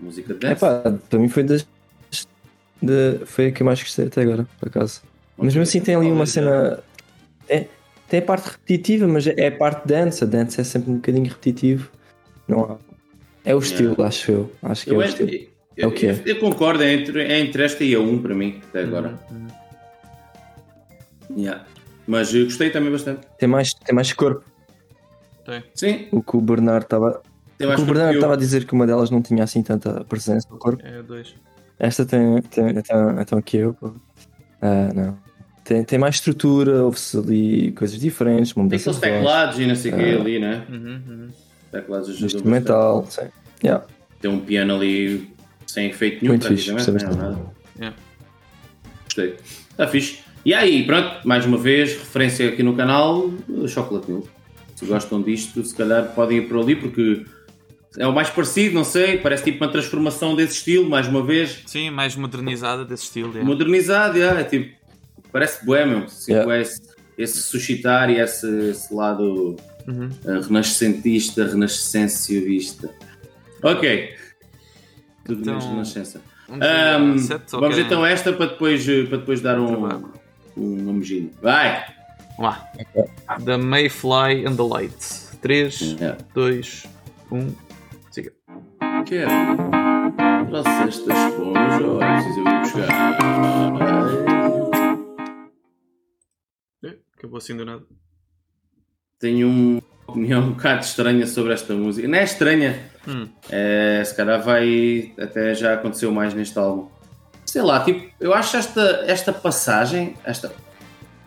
[0.00, 0.60] Música de É dance.
[0.60, 1.66] pá, para mim foi das.
[2.80, 5.02] De, foi a que eu mais gostei até agora, por acaso.
[5.36, 6.78] Mas mesmo assim tem ali uma cena.
[7.48, 7.66] É,
[8.08, 10.22] tem a parte repetitiva, mas é a parte dance.
[10.24, 11.90] A dance é sempre um bocadinho repetitivo.
[12.46, 12.76] Não há.
[13.44, 14.52] É o estilo, acho eu.
[14.62, 15.30] Acho que é Eu, o é- estilo.
[15.30, 16.10] eu- É o que é.
[16.12, 19.18] eu- eu concordo, é entre, é entre esta e a 1 para mim, até agora.
[19.30, 19.46] Uhum.
[21.36, 21.64] Yeah.
[22.06, 23.20] Mas eu gostei também bastante.
[23.38, 24.42] Tem mais, tem mais corpo.
[25.44, 25.62] Tem.
[25.74, 27.22] Sim, O que o Bernardo estava.
[27.56, 29.44] tem O mais que o Bernardo estava a que dizer que uma delas não tinha
[29.44, 30.82] assim tanta presença no corpo.
[30.84, 31.34] É dois.
[31.78, 32.40] Esta tem.
[32.42, 33.76] tem então, então aqui eu.
[34.60, 35.18] Ah, não.
[35.68, 39.96] Tem, tem mais estrutura, ouve-se ali coisas diferentes, Tem aqueles teclados e não sei o
[39.96, 40.20] que Ah.
[40.20, 40.64] ali, né?
[40.66, 41.28] Uhum, uhum.
[41.70, 43.28] Teclados ajudam instrumental, sim.
[43.62, 43.84] Yeah.
[44.18, 45.28] Tem um piano ali
[45.66, 47.04] sem efeito nenhum, Muito fixe, praticamente.
[47.04, 47.52] gostei não é nada.
[47.78, 47.96] Yeah.
[49.04, 49.36] Gostei.
[49.70, 50.20] Está fixe.
[50.42, 53.30] E aí, pronto, mais uma vez, referência aqui no canal,
[53.66, 54.26] Chocolate Milk.
[54.74, 57.26] Se gostam disto, se calhar podem ir por ali, porque
[57.98, 61.62] é o mais parecido, não sei, parece tipo uma transformação desse estilo, mais uma vez.
[61.66, 63.36] Sim, mais modernizada desse estilo.
[63.36, 63.42] é.
[63.42, 64.77] Modernizado, yeah, é tipo,
[65.32, 66.06] parece bué mesmo.
[66.06, 66.60] Tipo, Yeah.
[66.60, 66.80] esse,
[67.16, 70.08] esse suscitar e esse, esse lado Uhum.
[70.24, 72.90] uh, renascentista, renascencialista.
[73.62, 74.14] Ok.
[75.24, 76.20] Tudo Então, menos renascença.
[77.18, 80.12] Set, ou vamos então esta para depois, uh, para depois dar um, Trabalho.
[80.56, 81.30] um nomejinho.
[81.42, 81.84] Vai!
[82.38, 82.68] Vamos lá.
[83.44, 85.28] The Mayfly and the Light.
[85.42, 86.16] 3, Yeah.
[86.34, 86.86] 2,
[87.30, 87.54] 1.
[88.10, 88.32] Siga.
[89.06, 89.30] Quero.
[90.50, 94.37] Trouxeste as esponjas, é preciso eu ir buscar?
[97.18, 97.82] Acabou assim do nada.
[99.18, 102.08] Tenho uma opinião um bocado estranha sobre esta música.
[102.08, 103.26] Não é estranha, Hum.
[103.48, 105.12] É, se calhar vai.
[105.18, 106.88] Até já aconteceu mais neste álbum.
[107.46, 110.14] Sei lá, tipo, eu acho esta, esta passagem.
[110.24, 110.52] Esta,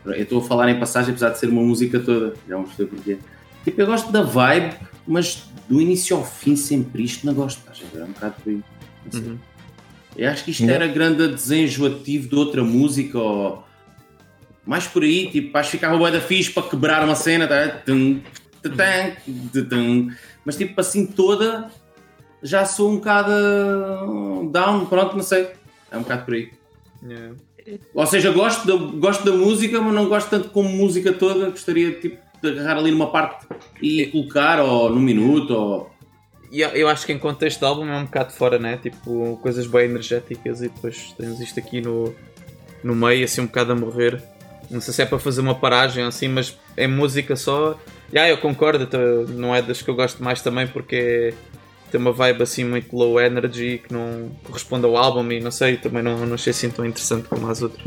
[0.06, 2.36] eu estou a falar em passagem, apesar de ser uma música toda.
[2.48, 3.18] Já vamos perceber porquê.
[3.64, 4.76] Tipo, eu gosto da vibe,
[5.08, 7.58] mas do início ao fim, sempre isto, não gosto.
[7.60, 8.02] Estás a ver?
[8.02, 8.64] É um bocado por aí.
[9.14, 9.38] Uhum.
[10.16, 13.71] Eu acho que isto era grande desenjoativo de outra música ou.
[14.66, 17.82] Mais por aí, tipo, acho que ficava bué da fixe para quebrar uma cena, tá?
[20.46, 21.72] Mas tipo assim toda
[22.44, 23.32] já sou um bocado
[24.52, 25.50] down, pronto, não sei.
[25.92, 26.52] É um bocado por aí.
[27.04, 27.36] Yeah.
[27.94, 31.50] Ou seja, gosto da, gosto da música, mas não gosto tanto como música toda.
[31.50, 33.46] Gostaria tipo, de agarrar ali numa parte
[33.82, 35.92] e colocar, ou num minuto, ou.
[36.52, 38.78] Eu, eu acho que em contexto de álbum é um bocado fora, né?
[38.78, 42.14] Tipo, coisas bem energéticas e depois tens isto aqui no,
[42.84, 44.22] no meio, assim um bocado a morrer.
[44.72, 47.78] Não sei se é para fazer uma paragem assim, mas é música só.
[48.12, 48.98] Já, eu concordo, tá-
[49.30, 51.34] não é das que eu gosto mais também porque é-
[51.92, 55.76] tem uma vibe assim muito low energy que não corresponde ao álbum e não sei,
[55.76, 57.84] também não, não achei assim tão interessante como as outras.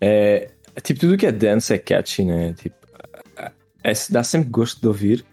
[0.00, 0.50] É,
[0.82, 2.54] tipo, tudo que é dance é catchy, né?
[2.54, 2.76] Tipo,
[3.84, 5.24] é, dá sempre gosto de ouvir,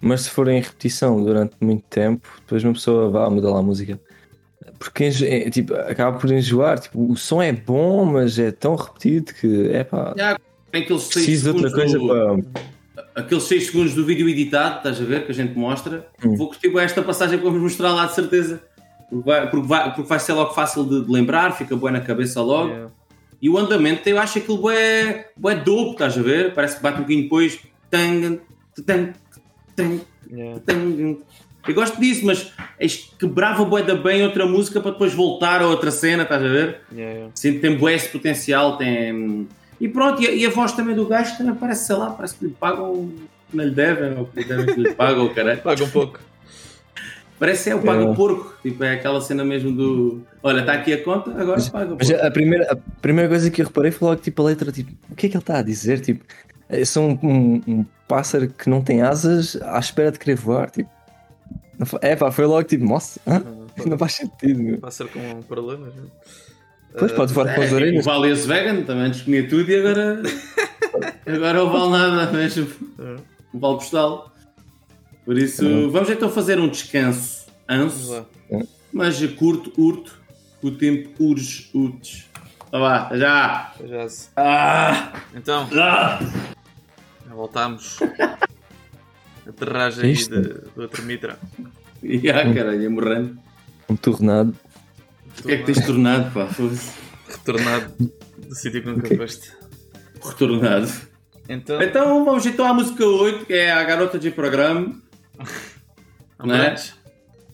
[0.00, 3.62] mas se for em repetição durante muito tempo, depois uma pessoa vai mudar lá a
[3.62, 3.98] música.
[4.80, 6.78] Porque é, tipo, acaba por enjoar.
[6.80, 10.14] Tipo, o som é bom, mas é tão repetido que é pá.
[10.72, 12.62] Preciso de outra coisa do- para.
[13.14, 16.34] aqueles 6 segundos do vídeo editado, estás a ver, que a gente mostra, Hum.
[16.36, 18.62] vou curtir bem esta passagem que vamos mostrar lá de certeza.
[19.10, 22.00] Porque vai, porque vai, porque vai ser logo fácil de, de lembrar, fica bem na
[22.00, 22.68] cabeça logo.
[22.70, 22.90] Yeah.
[23.42, 26.54] E o andamento, eu acho aquilo bué, bué dope, estás a ver?
[26.54, 27.58] Parece que bate um bocadinho depois.
[27.90, 28.40] Tang,
[28.86, 29.12] tang,
[29.76, 30.60] tang, Yeah.
[30.64, 31.18] tang.
[31.66, 32.52] Eu gosto disso, mas
[33.18, 36.80] quebrava bué da bem outra música para depois voltar a outra cena, estás a ver?
[36.94, 39.46] Yeah, tem bué esse potencial, tem...
[39.80, 42.34] E pronto, e a, e a voz também do gajo também parece, sei lá, parece
[42.36, 43.10] que lhe pagam,
[43.50, 45.60] que não lhe devem, ou que lhe devem que lhe pagam, caralho.
[45.64, 46.20] Paga um pouco.
[47.38, 48.04] Parece é o paga É.
[48.04, 50.20] o porco, tipo, é aquela cena mesmo do...
[50.42, 52.26] Olha, está aqui a conta, agora paga o Mas porco.
[52.26, 55.14] a primeira, a primeira coisa que eu reparei foi logo tipo a letra, tipo, o
[55.14, 56.00] que é que ele está a dizer?
[56.00, 56.22] Tipo,
[56.68, 60.70] é só um, um- um pássaro que não tem asas à espera de querer voar,
[60.70, 60.90] tipo.
[61.80, 63.42] Não É pá, foi logo tipo, nossa, hã?
[63.86, 64.78] não faz sentido, meu.
[64.78, 65.94] Pássaro com problemas.
[65.94, 66.02] né?
[66.92, 68.04] Depois pode voar com as É, o orelhas.
[68.04, 70.22] Valias Vegan também antes comia tudo e agora...
[71.26, 72.68] agora não vale nada, mesmo.
[72.98, 74.32] Não vale postal.
[75.24, 78.26] Por isso, vamos então fazer um descanso anso, lá.
[78.92, 80.18] mas curto, urto,
[80.62, 81.70] o tempo urge.
[82.70, 83.72] Tá vá, até já!
[83.86, 85.12] Já se- Ah!
[85.34, 86.18] Então, Ah!
[87.28, 87.98] já voltámos.
[89.46, 90.40] Aterragem aí Isto.
[90.40, 91.38] de, do outro Mitra.
[92.02, 93.38] E ah, caralho, ia morrendo.
[93.86, 94.56] Um tornado.
[95.38, 96.46] O que é que tens tornado, pá?
[96.46, 96.92] Foda-se.
[97.28, 97.94] Retornado
[98.48, 99.52] do sítio que nunca foste.
[100.24, 100.90] Retornado.
[101.46, 104.98] Então, Então vamos então à música 8, que é a garota de programa.
[106.42, 106.74] né?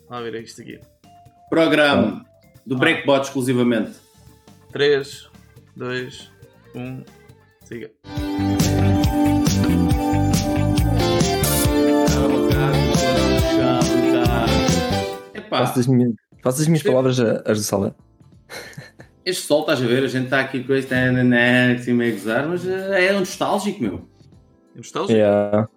[0.09, 0.79] Vamos ver isto aqui.
[1.51, 2.25] Programa
[2.65, 3.93] do Breakbot exclusivamente.
[4.73, 5.29] 3,
[5.75, 6.31] 2,
[6.75, 7.05] 1,
[7.65, 7.91] siga.
[15.59, 17.93] Faço as minhas, faço as minhas palavras a- as do Salve.
[19.25, 20.05] este sol, estás a ver?
[20.05, 24.09] A gente está aqui com este assim meio gozar, mas eh, é nostálgico, meu.
[24.75, 25.13] É nostálgico?
[25.19, 25.69] Yeah.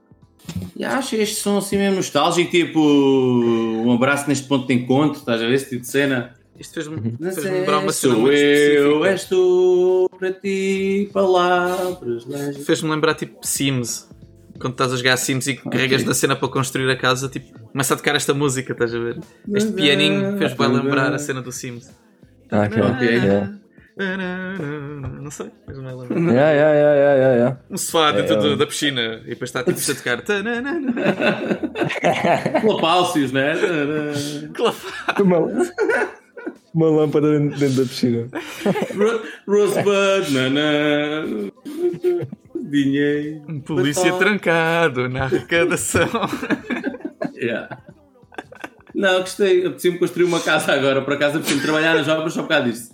[0.76, 5.42] E acho este som assim mesmo nostálgico, tipo um abraço neste ponto de encontro, estás
[5.42, 5.54] a ver?
[5.54, 6.34] Esse tipo de cena.
[6.60, 12.26] Isto fez-me Não fez lembrar uma cena sou muito eu, és tu, para ti, palavras.
[12.65, 14.09] Fez-me lembrar tipo Sims.
[14.60, 17.93] Quando estás a jogar Sims e carregas na cena para construir a casa, tipo, começa
[17.93, 19.19] a tocar esta música, estás a ver?
[19.54, 21.89] Este pianinho fez bem lembrar a cena do Sims.
[22.52, 22.82] Ah, ok.
[22.82, 23.08] Ok.
[23.08, 23.54] Yeah.
[25.22, 26.17] Não sei, mas não é lembrar.
[26.19, 27.58] Yeah, yeah, yeah, yeah, yeah, yeah.
[27.69, 28.56] Um sofá dentro É, do- é.
[28.56, 30.24] da piscina e depois está tipo a tocar.
[32.62, 33.54] Clapáucios, né?
[34.54, 35.22] Clafá.
[35.22, 35.39] Uma,
[36.74, 38.28] uma lâmpada dentro, dentro da piscina.
[38.95, 41.52] Ro- Rosebud, nanã.
[42.63, 43.43] Dinheiro.
[43.48, 46.10] Um polícia trancado na arrecadação.
[47.41, 47.69] Yeah.
[48.93, 49.65] Não, gostei.
[49.65, 51.02] Apetecia-me construir uma casa agora.
[51.02, 52.93] Por acaso, apetecia-me trabalhar nas obras só por causa disso.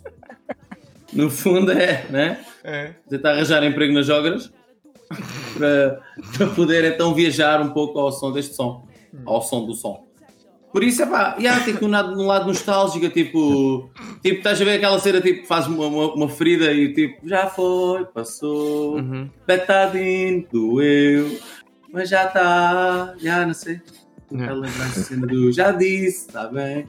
[1.11, 2.45] No fundo, é, né?
[2.63, 2.93] É.
[3.09, 4.53] Tentar arranjar emprego nas obras
[5.57, 6.01] para,
[6.37, 8.87] para poder então viajar um pouco ao som deste som.
[9.25, 10.05] Ao som do som.
[10.75, 13.89] Por isso, é pá, yeah, tem que um lado, um lado nostálgico, tipo,
[14.21, 17.47] tipo, estás a ver aquela cena, tipo, faz uma, uma, uma ferida e tipo, já
[17.47, 19.29] foi, passou, Uhum.
[19.47, 21.39] betadinho, doeu,
[21.93, 23.79] mas já está, já não sei.
[24.29, 24.51] Yeah.
[24.51, 26.85] Ela lembra a cena do já disse, está bem.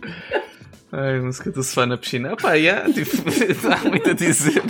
[0.90, 2.32] Ai, música do sofá na piscina.
[2.32, 3.12] Opá, yeah, tipo,
[3.72, 4.64] há muito a dizer.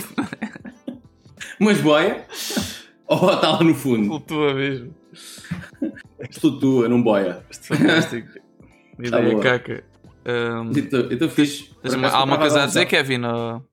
[1.59, 2.23] Mas boia,
[3.07, 4.93] ou está lá no fundo, Flutua mesmo.
[6.39, 7.43] flutua, não boia.
[7.49, 8.46] Isto é fantástico.
[8.99, 9.83] Ideia Tá caca.
[10.25, 11.65] Um, Então, então fixe.
[11.65, 13.23] Por tens há estava coisa a dizer, Kevin?
[13.23, 13.63] Ou...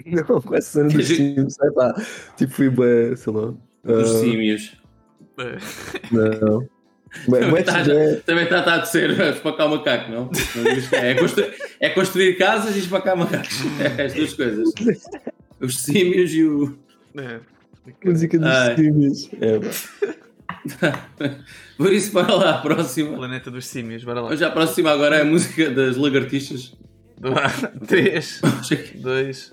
[0.06, 1.94] Não, com essa cena dos Sims, sei lá.
[2.36, 3.54] Tipo, fui bem, sei lá.
[3.84, 4.76] Dos ah, símios.
[5.38, 5.58] É.
[6.10, 6.66] Não.
[7.26, 10.30] Também está bem, também tá, tá a descer espacar o macaco, não?
[10.92, 13.58] É, é, construir, é construir casas e espacar macacos.
[13.98, 14.72] É as duas coisas.
[15.60, 16.78] Os símios e o.
[17.16, 17.40] É.
[18.04, 18.76] música dos Ai.
[18.76, 19.30] Sims.
[19.40, 20.29] É, pá.
[21.76, 23.16] Por isso, para lá, a próxima.
[23.16, 24.30] Planeta dos símios, bora lá.
[24.30, 26.76] Hoje a próxima agora é a música das lagartixas.
[27.86, 28.40] 3,
[28.96, 29.52] 2,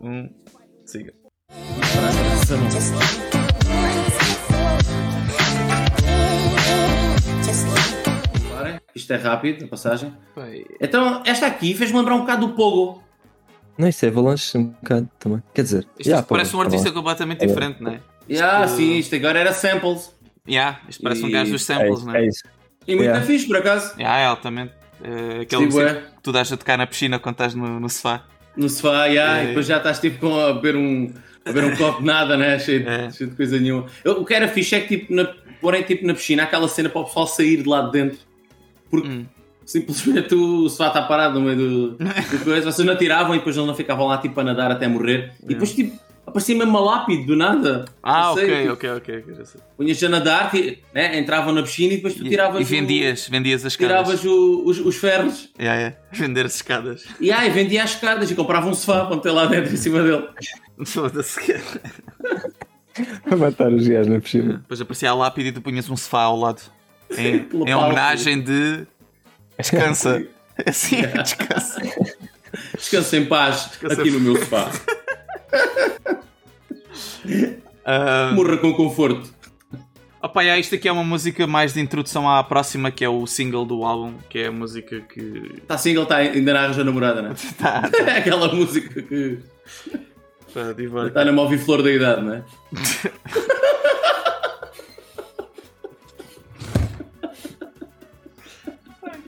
[0.00, 0.30] 1,
[0.84, 1.12] siga.
[8.94, 10.12] Isto é rápido, a passagem.
[10.34, 13.02] Pai, Então, esta aqui fez-me lembrar um bocado do Pogo.
[13.76, 15.42] Não, isso é Avalanche um bocado também.
[15.52, 18.00] Quer dizer, Isto yeah, parece pá, um artista completamente diferente, não é?
[18.42, 20.15] Ah, sim, isto agora era samples.
[20.48, 22.26] Yeah, isto parece um E- gajo dos É samples, isso, não é é?
[22.28, 22.42] isso.
[22.86, 23.26] E muito Yeah.
[23.26, 23.94] fixe, por acaso.
[23.98, 24.72] Yeah, é altamente.
[25.02, 28.24] É, aquele Sim, que tu dás a tocar na piscina quando estás no, no sofá.
[28.56, 29.44] No sofá, yeah, É.
[29.44, 31.12] e depois já estás tipo com a beber um,
[31.44, 32.58] a beber um copo de nada, né?
[32.58, 33.10] Cheio, de- É.
[33.10, 33.86] cheio de coisa nenhuma.
[34.04, 35.24] Eu- o que era fixe é que tipo, na,
[35.60, 38.18] porém, tipo na piscina, aquela cena para o pessoal sair de lá de dentro.
[38.90, 39.26] Porque Hum.
[39.64, 41.98] simplesmente o sofá está parado no meio do, do
[42.44, 45.32] coisa, vocês não tiravam e depois eles não ficavam lá tipo a nadar até morrer.
[45.42, 47.84] E depois tipo, aparecia mesmo uma lápide do nada.
[48.02, 49.24] Ah, Não sei, ok, tipo, ok, ok.
[49.32, 49.46] ok.
[49.76, 51.18] Punhas a nadar, ti- né?
[51.18, 54.24] entravam na piscina e depois tu E, tiravas, e vendias, vendias as o, tiravas escadas.
[54.36, 55.50] o- os, os ferros.
[55.58, 55.96] Yeah, yeah.
[56.12, 57.04] Vender as escadas.
[57.20, 60.02] E aí vendia as escadas e comprava um sofá para meter lá dentro em cima
[60.02, 60.28] dele.
[60.84, 61.40] Foda-se.
[63.26, 64.54] Vai matar os gajos na piscina.
[64.58, 66.62] Depois aparecia a lápide e tu punhas um sofá ao lado.
[67.16, 67.84] Em, Pelo em palco.
[67.86, 68.86] homenagem de.
[69.58, 70.26] Descansa.
[70.66, 71.82] Assim, descansa.
[72.74, 74.70] Descansa em paz Descansa aqui em no meu sofá.
[77.84, 79.34] Ah, Morra com conforto.
[80.22, 83.26] Opa, yeah, isto aqui é uma música mais de introdução à próxima, que é o
[83.26, 85.52] single do álbum, que é a música que.
[85.58, 87.34] Está single, está ainda na arranja namorada, né?
[87.58, 89.38] Tá, É aquela música que
[90.52, 92.42] tá, diva- está na móvel-flor da idade, né?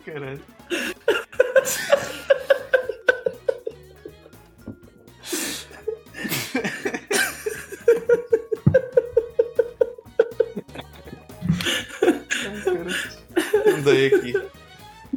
[0.04, 0.40] Caralho.
[13.78, 14.34] Andei aqui.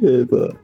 [0.02, 0.56] É, pá.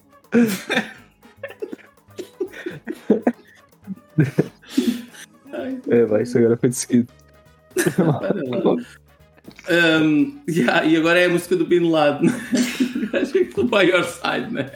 [5.89, 7.13] É, vai, isso agora foi de seguido.
[9.71, 12.31] Um, yeah, e agora é a música do Bin Laden.
[13.13, 14.71] Acho que aquilo by your side, né?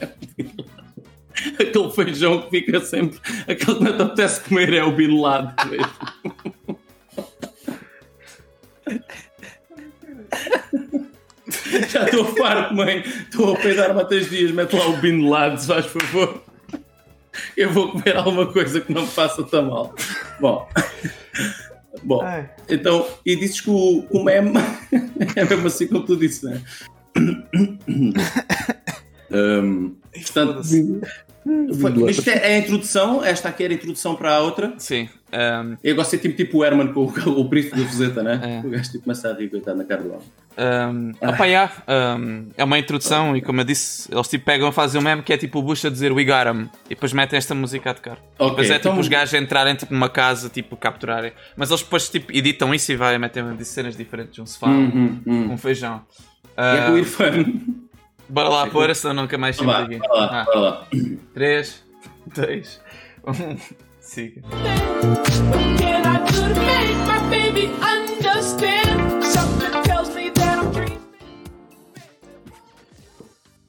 [1.59, 3.19] Aquele feijão que fica sempre.
[3.47, 5.93] Aquele que não te apetece comer é o Bin Laden mesmo.
[11.89, 12.99] Já estou farto, mãe.
[12.99, 14.51] Estou a peidar há três dias.
[14.51, 16.43] Mete lá o Bin Laden, se faz favor.
[17.57, 19.95] Eu vou comer alguma coisa que não me faça tão mal.
[20.39, 20.67] Bom.
[22.03, 22.49] Bom, Ai.
[22.69, 24.51] então, e dizes que o, o meme
[25.35, 26.61] é mesmo assim como tu disse, né?
[29.31, 30.61] um, portanto,
[31.79, 34.73] foi, isto é a introdução, esta aqui era a introdução para a outra.
[34.77, 35.07] Sim.
[35.33, 38.21] Um, Eu gosto de ser tipo, tipo o Herman com o, o príncipe da Fuseta,
[38.21, 38.39] né?
[38.63, 38.67] É.
[38.67, 40.21] O gajo tipo, começa a rir, coitado, na cara do homem.
[40.55, 41.71] um, opa, yeah,
[42.19, 45.23] um, é uma introdução e como eu disse, eles tipo pegam a fazer um meme
[45.23, 47.89] que é tipo o Bush a dizer We got 'em e depois metem esta música
[47.89, 48.17] a tocar.
[48.37, 51.31] Ok, depois é então- tipo os gajos entrarem tipo numa casa, tipo capturarem.
[51.57, 55.51] Mas eles depois tipo editam isso e vai metem cenas diferentes, um sofá, Uhum, uhum.
[55.53, 56.01] um feijão.
[56.55, 57.45] E é com o Ah, Irfan.
[58.29, 59.97] bora lá pôr, senão nunca mais saímos aqui.
[59.97, 60.87] bora lá, bora lá.
[61.33, 61.83] 3,
[62.35, 62.79] 2,
[63.25, 63.57] 1,
[64.13, 64.41] siga.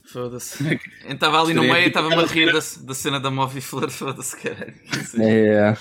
[0.04, 0.78] Foda-se.
[1.08, 3.90] Estava ali no meio, tipo estava-me a aquela rir da, da cena da Movie Flor,
[3.90, 4.74] foda-se, caralho.
[5.20, 5.76] É,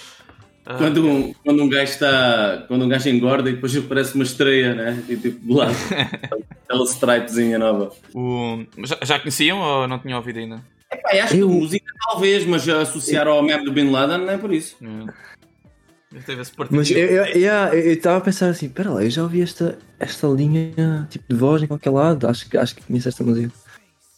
[0.66, 2.64] Ah, Quando um, quando um gajo está.
[2.70, 5.04] Quando um gajo engorda e depois parece uma estreia, né?
[5.10, 5.76] E tipo de lado.
[6.64, 7.92] Aquela stripezinha nova.
[8.16, 10.64] o- já, já conheciam ou não tinham ouvido ainda?
[10.94, 14.38] Epá, acho Eu- que música talvez, mas associar ao meme do Bin Laden não é
[14.38, 14.76] por isso.
[14.82, 16.20] É.
[16.26, 16.76] Teve esse partido.
[16.78, 20.28] Mas eu eu- eu estava a pensar assim, pera lá, eu já ouvi esta, esta
[20.28, 23.52] linha tipo de voz em qualquer lado, acho, que- acho que conheço esta música.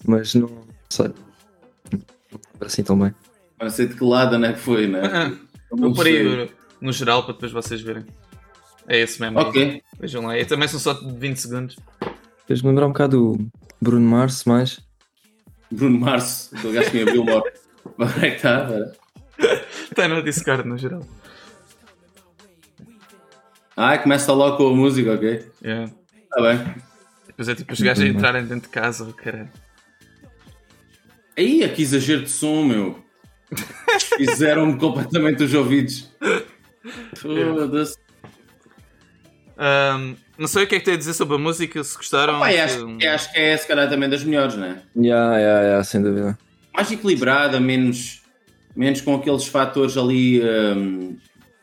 [0.06, 0.50] Mas não
[0.90, 1.12] sei.
[2.60, 3.14] Assim tão bem.
[3.62, 5.38] Não sei de que lado né, que foi, né?
[5.70, 6.50] Pôr aí
[6.82, 8.06] no geral para depois vocês verem.
[8.88, 9.40] É esse mesmo.
[9.40, 9.46] aí.
[9.46, 9.82] Ok.
[10.00, 10.38] Vejam lá.
[10.38, 11.76] E também são só de 20 segundos.
[12.46, 13.48] Fez-me lembrar um bocado do
[13.82, 14.80] Bruno Mars, mais.
[15.72, 17.44] Bruno Mars, aquele gajo que me abriu uma.
[17.98, 18.68] Onde é que está?
[19.84, 21.06] Está no Discord no geral.
[23.76, 25.46] Ah, começa logo com a música, ok?
[25.62, 25.92] Yeah.
[26.24, 26.76] Está bem.
[27.28, 29.50] Depois é tipo os gajos a entrarem dentro de casa, oh, caralho.
[31.38, 33.04] Aí, que exagero de som, meu.
[34.18, 36.10] Fizeram-me completamente os ouvidos.
[37.18, 37.98] Foda-se.
[39.58, 42.44] Ahm, não sei o que é que tem a dizer sobre a música, se gostaram.
[42.44, 44.82] Se- acho, eu acho que é, se calhar, também das melhores, né?
[44.96, 46.38] Yeah, yeah, yeah, sem dúvida.
[46.74, 48.22] mais equilibrada, menos,
[48.76, 50.42] menos com aqueles fatores ali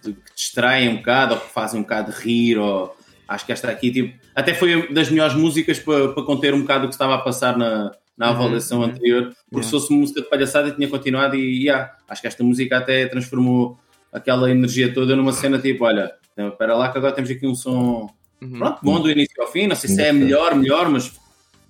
[0.03, 2.59] de- que distraem um bocado ou que fazem um bocado de rir.
[2.59, 2.95] Ou,
[3.29, 6.85] acho que esta aqui tipo, até foi das melhores músicas para, para conter um bocado
[6.85, 10.71] o que estava a passar na, na avaliação anterior, porque se fosse música de palhaçada
[10.71, 13.79] tinha continuado e yeah, acho que esta música até transformou
[14.13, 17.55] aquela energia toda numa cena tipo, olha, então, espera lá que agora temos aqui um
[17.55, 18.11] som
[18.43, 18.59] Uhum.
[18.59, 21.13] pronto, bom do início ao fim, não sei se é melhor, melhor, mas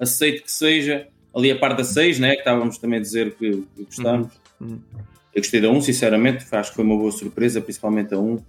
[0.01, 1.07] aceito que seja.
[1.35, 4.29] Ali a parte da 6, né, que estávamos também a dizer que, que gostámos.
[4.61, 4.79] Uhum.
[5.35, 8.35] Eu gostei da 1, sinceramente, acho que foi uma boa surpresa, principalmente a 1.
[8.35, 8.45] Uh,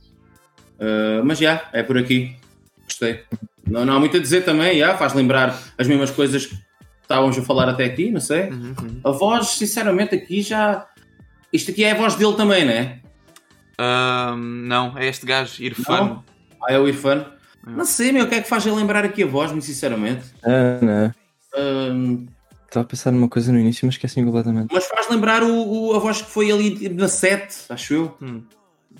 [1.23, 2.35] mas já, é por aqui.
[2.83, 3.21] Gostei.
[3.65, 6.57] Não, não há muito a dizer também, já, faz lembrar as mesmas coisas que
[7.01, 8.49] estávamos a falar até aqui, não sei.
[8.49, 9.01] Uhum, uhum.
[9.03, 10.85] A voz, sinceramente, aqui já.
[11.53, 12.99] Isto aqui é a voz dele também, né?
[13.77, 15.97] Ahm, não, é este gajo, Irfan.
[15.97, 16.23] Não?
[16.61, 17.25] Ah, é o Irfan.
[17.65, 20.25] Não sei, meu, o que é que faz ele lembrar aqui a voz, muito sinceramente.
[20.43, 21.13] Ah, não.
[21.55, 22.27] Hum,
[22.67, 24.73] Estava a pensar numa coisa no início, mas esqueci completamente.
[24.73, 28.17] mas faz lembrar o, o- a voz que foi ali na 7, acho eu.
[28.21, 28.41] Hum.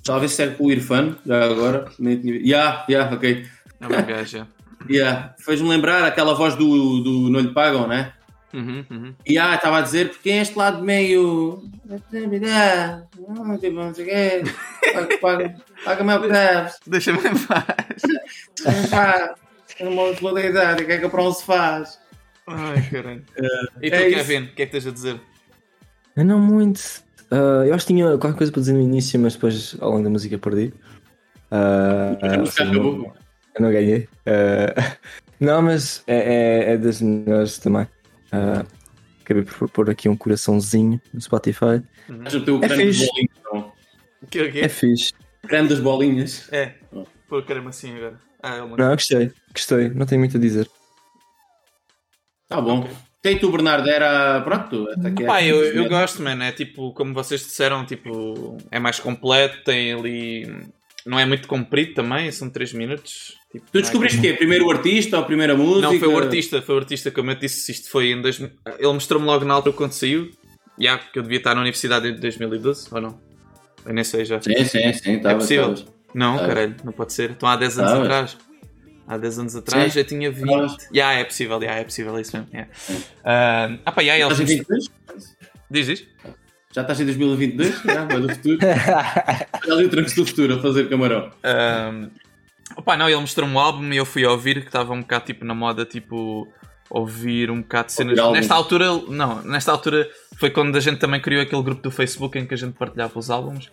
[0.03, 1.85] Talvez seja com o Irfan, já agora.
[1.97, 2.35] Nem tinha...
[2.35, 3.45] Yeah, yeah, ok.
[3.81, 4.47] É um gajo, já.
[4.89, 5.33] Yeah.
[5.39, 8.11] Fez-me lembrar aquela voz do, do Não lhe pagam, né?
[8.53, 9.15] Uhum, uhum.
[9.25, 11.63] E ah, estava a dizer porque é este lado meio.
[13.27, 14.43] Não, tipo, não sei o quê.
[14.93, 16.79] Paga- paga- Paga-me o que deves.
[16.87, 18.89] Deixa-me em paz.
[18.89, 19.35] Pá,
[19.77, 21.99] Tenho uma utilidade, o que é que para onde se faz?
[22.45, 23.23] Ai, caralho.
[23.81, 24.09] e tu, é.
[24.11, 25.19] Kevin, o que é que tens a dizer?
[26.15, 26.79] Eu não muito.
[27.31, 30.03] Ah, eu acho que tinha qualquer coisa para dizer no início, mas depois ao longo
[30.03, 30.71] da música perdi.
[31.49, 33.13] Ah, A música ah, acabou.
[33.55, 34.07] Eu não ganhei.
[34.27, 34.95] Ah,
[35.39, 36.17] não, mas é,
[36.69, 37.87] é, é das melhores também.
[38.33, 38.65] Ah,
[39.23, 41.81] acabei por pôr aqui um coraçãozinho no Spotify.
[42.25, 43.07] Acho que o É creme das fixe.
[43.07, 43.37] bolinhas.
[43.45, 43.73] não?
[44.21, 44.69] O que é que É é?
[44.69, 45.13] fixe.
[45.49, 46.51] Das bolinhas.
[46.51, 46.73] É.
[47.29, 48.19] Pô, caramba, assim agora.
[48.41, 48.75] Ah, ele não.
[48.77, 49.31] Não, gostei.
[49.53, 49.89] Gostei.
[49.89, 50.69] Não tenho muito a dizer.
[52.47, 52.87] Tá bom.
[53.21, 54.41] Tem tu, Bernardo, era.
[54.41, 56.43] Pronto, até que é- Pá, eu, eu gosto, mano.
[56.43, 60.45] É tipo, como vocês disseram, tipo, é mais completo, tem ali.
[61.05, 63.37] Não é muito comprido também, são 3 minutos.
[63.51, 64.37] Tipo, Tu é descobriste o como- quê?
[64.37, 65.91] Primeiro o artista ou a primeira música?
[65.91, 68.51] Não, foi o artista, foi o artista, como eu disse, isto foi em 2000.
[68.79, 70.31] Ele mostrou-me logo na altura quando saiu.
[70.79, 73.21] Já, que eu devia estar na universidade em 2012, ou não?
[73.85, 74.41] Eu nem sei já.
[74.41, 75.19] Sim, sim, sim.
[75.19, 75.75] Tava, é possível?
[75.75, 75.85] tavas.
[76.15, 77.31] Não, caralho, não pode ser.
[77.31, 78.05] Então há 10 anos Tavas.
[78.05, 78.37] atrás.
[79.05, 79.99] Há 10 anos atrás Sim.
[79.99, 80.47] já tinha 20.
[80.49, 80.77] Tavas.
[80.93, 82.49] Já, é possível, já, é possível, é isso mesmo.
[82.53, 82.71] yeah.
[83.23, 84.89] Ah, ah, pá, em 22?
[85.69, 86.07] Diz, diz.
[86.73, 87.81] Já estás em 2022?
[87.83, 88.57] Já, vai do futuro.
[89.63, 91.31] Olha ali o tranco do futuro a fazer camarão.
[91.43, 92.09] Um,
[92.75, 95.45] opa, não, ele mostrou-me um álbum e eu fui ouvir que estava um bocado tipo
[95.45, 96.47] na moda, tipo
[96.89, 98.31] ouvir um bocado de cenas.
[98.31, 100.09] Nesta altura, não, nesta altura
[100.39, 103.17] foi quando a gente também criou aquele grupo do Facebook em que a gente partilhava
[103.19, 103.71] os álbuns.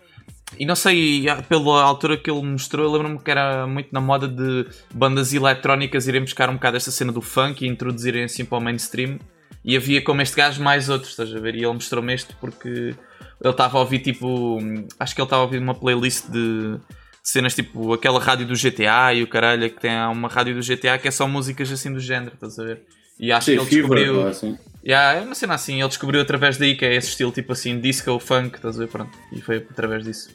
[0.59, 4.29] E não sei, pela altura que ele mostrou, eu lembro-me que era muito na moda
[4.29, 8.59] de bandas eletrónicas irem buscar um bocado esta cena do funk e introduzirem assim para
[8.59, 9.19] o mainstream.
[9.64, 11.55] E havia como este gajo mais outros, estás a ver?
[11.55, 12.96] E ele mostrou-me este porque ele
[13.42, 14.59] estava a ouvir tipo.
[14.99, 16.79] Acho que ele estava a ouvir uma playlist de
[17.23, 20.99] cenas tipo aquela rádio do GTA e o caralho, que tem uma rádio do GTA
[20.99, 22.82] que é só músicas assim do género, estás a ver?
[23.18, 24.20] E acho Sim, que ele descobriu.
[24.20, 24.59] ou assim.
[24.82, 27.78] Yeah, é uma cena assim, ele descobriu através daí que é esse estilo tipo assim,
[27.78, 28.89] disco, funk, estás a ver?
[28.89, 29.16] Pronto.
[29.30, 30.30] E foi através disso.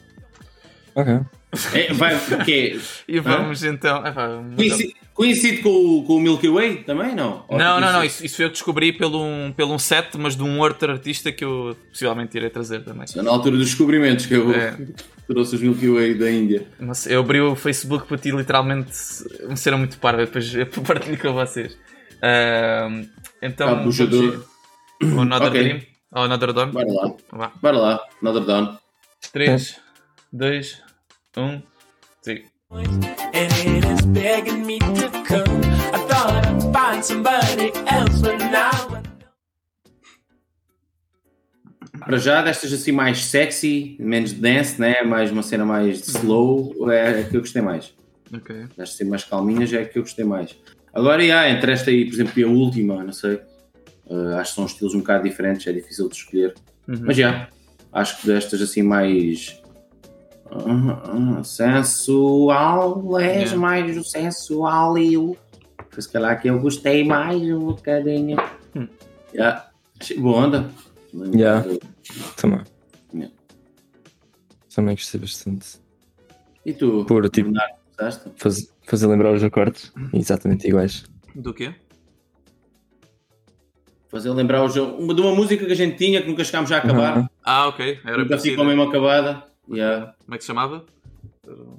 [0.96, 1.20] Ok.
[1.74, 2.78] É, vai, o quê?
[3.06, 4.04] E vamos então.
[4.06, 7.44] epá, mudar- Coincide, coincide com, o, com o Milky Way também, não?
[7.48, 8.06] Ou Não, não, não, coincide?
[8.16, 10.90] isso, isso foi eu que descobri pelo um, pelo um set, mas de um outro
[10.90, 13.04] artista que eu possivelmente irei trazer também.
[13.14, 14.76] É Na altura dos descobrimentos que eu É.
[15.28, 16.66] trouxe os Milky Way da Índia.
[16.80, 18.90] Não sei, eu abri o Facebook para ti literalmente
[19.48, 21.76] me serão muito parvo, depois eu partilho com vocês.
[22.22, 23.06] Ahm,
[23.42, 24.44] então, Ah, puxador.
[25.02, 25.62] o Another Ok.
[25.62, 25.80] Dream,
[26.12, 26.70] ou Another Dawn.
[26.70, 26.92] Bora
[27.32, 27.52] lá.
[27.62, 28.00] Bora lá.
[28.22, 28.78] Another Down.
[29.32, 29.76] 3,
[30.32, 30.82] 2,
[31.36, 31.62] um,
[32.22, 32.44] sim.
[32.70, 35.60] and it is begging me to come.
[35.92, 39.02] I thought I'd find somebody else, but now.
[41.98, 45.02] Para já, destas assim mais sexy, menos dance, né?
[45.02, 47.92] mais uma cena mais slow, é a que eu gostei mais.
[48.32, 48.54] Ok.
[48.76, 50.56] Destas assim mais calminhas é a que eu gostei mais.
[50.94, 53.40] Agora, yeah, entre esta e, por exemplo, e a última, não sei.
[54.08, 56.54] eh, acho que são estilos um bocado diferentes, é difícil de escolher.
[56.86, 57.02] Uhum.
[57.02, 57.48] Mas já,
[57.92, 59.60] acho que destas assim mais.
[60.66, 63.56] Ah, ah, sensual, és Yeah.
[63.56, 65.36] mais o sensual e o.
[65.98, 68.36] Se calhar que eu gostei mais um bocadinho.
[68.74, 68.86] Hum.
[69.34, 69.70] Yeah.
[70.18, 70.70] Boa onda.
[71.34, 71.66] Yeah.
[72.36, 72.60] Também.
[73.14, 73.34] Yeah.
[74.74, 75.78] Também gostei bastante.
[76.66, 77.04] E tu?
[77.06, 77.50] Por, tipo,
[78.36, 81.04] faz- fazer lembrar os acordes exatamente iguais.
[81.34, 81.74] Do quê?
[84.08, 85.02] Fazer lembrar o jogo.
[85.02, 87.18] Uma, de uma música que a gente tinha que nunca chegámos a acabar.
[87.18, 87.28] Uhum.
[87.44, 88.00] Ah, ok.
[88.04, 89.44] Era nunca ficou mesmo acabada.
[89.70, 90.14] Yeah.
[90.24, 90.84] Como é que se chamava?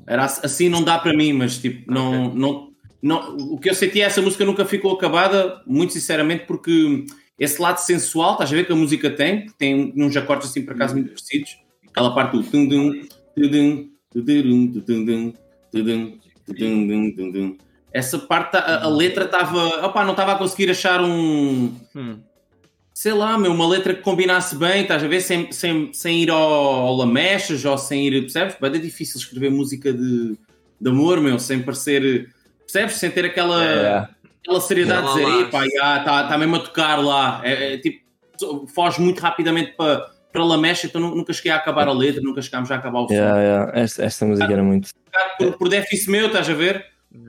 [0.06, 2.70] Era ass- assim não dá para mim, mas tipo, não, não,
[3.02, 7.06] não, o que eu senti é essa música nunca ficou acabada, muito sinceramente, porque
[7.38, 10.74] esse lado sensual, estás a ver que a música tem, tem uns acordes assim por
[10.74, 11.58] acaso muito parecidos.
[11.90, 13.02] Aquela parte do tum dum,
[13.36, 13.90] tudum,
[16.52, 17.58] tudum.
[17.94, 22.20] Essa parte, tá- a, a letra estava, opá, não estava a conseguir achar um, Hum.
[23.00, 26.32] Sei lá, meu, uma letra que combinasse bem, estás a ver, sem, sem, sem ir
[26.32, 28.56] ao, ao Lamechas ou sem ir, percebes?
[28.60, 30.36] Bem, é difícil escrever música de,
[30.82, 32.28] de amor, meu, sem parecer,
[32.62, 32.96] percebes?
[32.96, 34.10] Sem ter aquela, Yeah.
[34.42, 35.42] aquela seriedade de Lá, dizer, lá.
[35.42, 38.04] epá, está tá mesmo a tocar lá, é, é tipo,
[38.74, 42.42] foge muito rapidamente para para Lamecha, então nu- nunca cheguei a acabar a letra, nunca
[42.42, 43.14] chegámos a acabar o som.
[43.14, 43.72] Yeah, yeah.
[43.80, 44.90] Esta, esta música era muito.
[45.38, 46.84] Por, por déficit meu, estás a ver?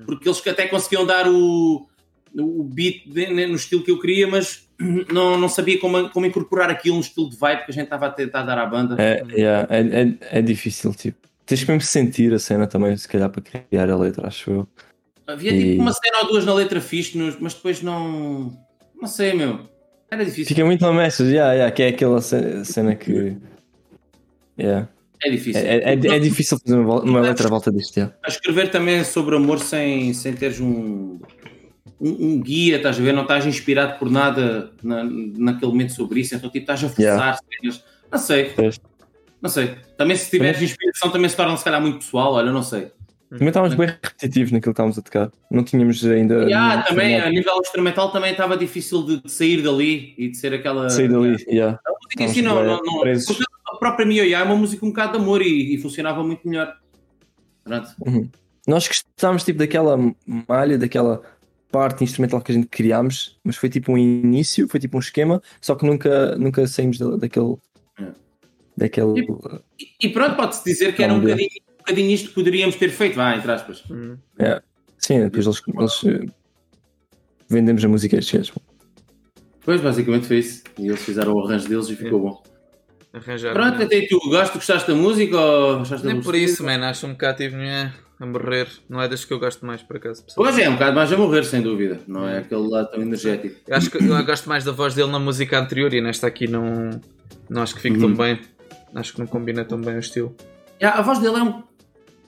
[0.06, 1.86] Porque eles que até conseguiam dar o,
[2.34, 6.26] o beat de- né, no estilo que eu queria, mas não, não sabia como, como
[6.26, 8.96] incorporar aquilo no estilo de vibe que a gente estava a tentar dar à banda.
[8.98, 11.26] É, yeah, é, é, é difícil, tipo.
[11.44, 14.68] Tens que mesmo sentir a cena também, se calhar, para criar a letra, acho eu.
[15.26, 18.52] Havia E- tipo uma cena ou duas na letra fixe, mas depois não.
[19.00, 19.60] Não sei, meu.
[20.10, 20.46] Era difícil.
[20.46, 23.36] Fica muito na message, yeah, yeah, que é aquela ce- cena que.
[24.58, 24.88] Yeah.
[25.22, 25.60] É difícil.
[25.62, 27.96] É, é, é difícil fazer uma, uma letra à volta disto.
[27.96, 28.14] Yeah.
[28.24, 31.18] A escrever também sobre amor sem, sem teres um,
[32.00, 33.12] um, um guia, estás a ver?
[33.12, 37.38] Não estás inspirado por nada na, naquele momento sobre isso, então tipo, estás a forçar
[37.62, 37.78] Yeah.
[38.10, 38.54] Não sei.
[39.40, 39.76] Não sei.
[39.96, 42.90] Também se tiveres inspiração também se torna se calhar muito pessoal, olha, não sei.
[43.30, 45.30] Também estávamos bem repetitivos naquilo que estávamos a tocar.
[45.50, 46.48] Não tínhamos ainda.
[46.48, 50.30] E ah, nenhum também a nível instrumental também estava difícil de, de sair dali e
[50.30, 50.88] de ser aquela.
[50.88, 51.36] sair dali.
[51.46, 51.78] Yeah.
[51.86, 53.02] A música em si não, não, não-
[53.70, 56.74] a própria Mioya é uma música um bocado de amor e, e funcionava muito melhor.
[57.62, 57.88] Pronto.
[58.66, 59.98] Nós gostávamos tipo daquela
[60.48, 61.22] malha, daquela
[61.70, 65.42] parte instrumental que a gente criámos, mas foi tipo um início, foi tipo um esquema,
[65.60, 67.56] só que nunca, nunca saímos da- daquele.
[68.00, 68.06] É.
[68.76, 69.26] Daquele.
[69.78, 72.90] E, e pronto, pode-se dizer que era um bocadinho, um bocadinho isto que poderíamos ter
[72.90, 73.82] feito, vá, entre aspas.
[74.98, 76.32] Sim, depois eles, eles eh,
[77.48, 78.58] vendemos a música a estes gajos.
[79.60, 80.62] Pois, basicamente foi isso.
[80.78, 82.42] E eles fizeram o arranjo deles e ficou bom.
[83.12, 83.52] Arranjar.
[83.52, 86.50] Pronto, até tu, gosto, gostaste da música ou gostaste da Nem por música?
[86.52, 86.88] isso, man.
[86.88, 87.56] Acho um bocado tipo,
[88.20, 88.68] a morrer.
[88.88, 90.24] Não é das que eu gosto mais, por acaso.
[90.36, 92.00] Hoje é um bocado mais a morrer, sem dúvida.
[92.06, 93.56] Não é aquele lado tão energético.
[93.66, 96.48] Eu acho que eu gosto mais da voz dele na música anterior e nesta aqui
[96.48, 97.00] não,
[97.48, 98.14] não acho que fique Uhum.
[98.14, 98.40] tão bem.
[98.94, 100.34] Acho que não combina tão bem o estilo.
[100.80, 101.62] Yeah, a voz dele é um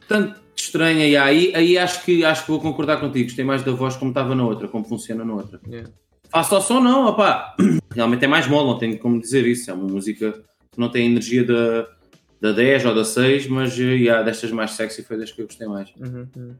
[0.06, 1.06] tanto estranha.
[1.08, 3.24] E aí, aí acho, que, acho que vou concordar contigo.
[3.26, 5.60] Gostei mais da voz como estava na outra, como funciona na outra.
[5.66, 5.90] Yeah.
[6.30, 7.56] Face ao som, não, opá.
[7.94, 9.70] Realmente é mais mole, não tenho como dizer isso.
[9.70, 10.32] É uma música
[10.70, 11.88] que não tem a energia da,
[12.40, 15.66] da 10 ou da 6, mas yeah, destas mais sexy foi das que eu gostei
[15.66, 15.90] mais.
[15.98, 16.54] Uhum, uhum.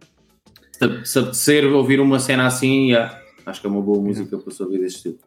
[0.73, 4.53] Se, se apetecer ouvir uma cena assim, yeah, acho que é uma boa música para
[4.53, 5.19] se ouvir deste estilo.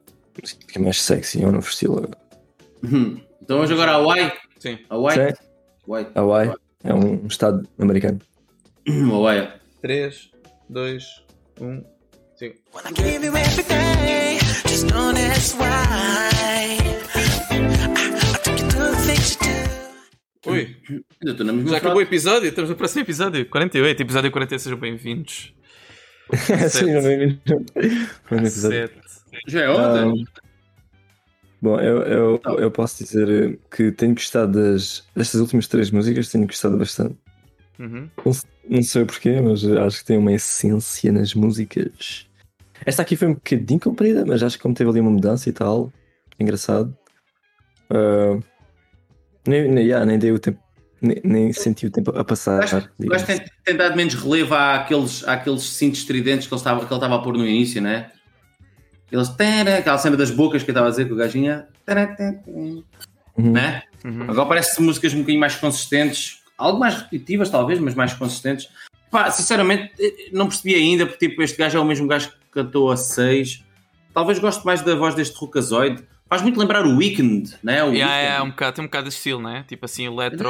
[0.44, 2.10] Fica mais sexy, é um novo estilo.
[2.84, 3.22] Uhum.
[3.42, 4.38] Então vamos agora ao White.
[4.60, 4.80] Sim.
[4.90, 5.36] A White.
[5.36, 5.54] Sim.
[5.88, 6.12] White.
[6.16, 8.20] Hawaii é um estado americano.
[8.88, 9.50] Hawaii.
[9.82, 10.32] 3,
[10.70, 11.26] 2,
[11.60, 11.84] 1.
[12.36, 12.54] Sim.
[12.74, 17.10] When I give you everything, just know that's why.
[20.44, 20.52] Do.
[20.52, 21.76] Ui, Ainda estou na mesma já frase.
[21.78, 22.50] acabou o episódio?
[22.50, 23.46] Estamos no próximo episódio.
[23.50, 24.02] 48.
[24.02, 25.54] Episódio 40, sejam bem-vindos.
[28.32, 28.50] Episódio.
[28.50, 28.94] Sete.
[29.48, 30.22] Já é ontem.
[30.22, 30.26] Um,
[31.62, 32.60] bom, eu, eu, Então.
[32.60, 37.16] eu posso dizer eh, que tenho gostado das, destas últimas três músicas, tenho gostado bastante.
[37.80, 38.10] Uhum.
[38.26, 38.32] Não,
[38.70, 42.28] não sei porquê, mas acho que tem uma essência nas músicas.
[42.86, 45.54] Esta aqui foi um bocadinho comprida, mas acho que como teve ali uma mudança e
[45.54, 45.92] tal,
[46.40, 46.96] engraçado.
[47.90, 48.40] Ah,
[49.48, 50.60] nem, nem, yeah, nem dei o tempo,
[51.02, 52.64] nem, nem senti o tempo a passar.
[52.64, 56.86] Acho, que tem, tem dado menos relevo àqueles, àqueles cintos estridentes que ele estava, que
[56.86, 58.12] ele estava a pôr no início, né?
[59.08, 61.18] Aqueles, tara, aquela cena das bocas que eu estava a dizer que o
[61.86, 62.16] tara,
[63.36, 63.52] Uhum.
[63.52, 63.82] Né?
[64.28, 68.70] Agora parece músicas um bocadinho mais consistentes, algo mais repetitivas, talvez, mas mais consistentes.
[69.10, 72.38] Pá, sinceramente, eh, não percebi ainda, porque tipo, este gajo é o mesmo gajo que
[72.52, 73.64] cantou a 6.
[74.14, 76.04] Talvez goste mais da voz deste Rucazoide.
[76.34, 77.84] Faz muito lembrar o Weekend, né?
[77.84, 79.64] O Yeah, yeah, é um bocado, tem um bocado de estilo, né?
[79.68, 80.50] Tipo assim, eletro.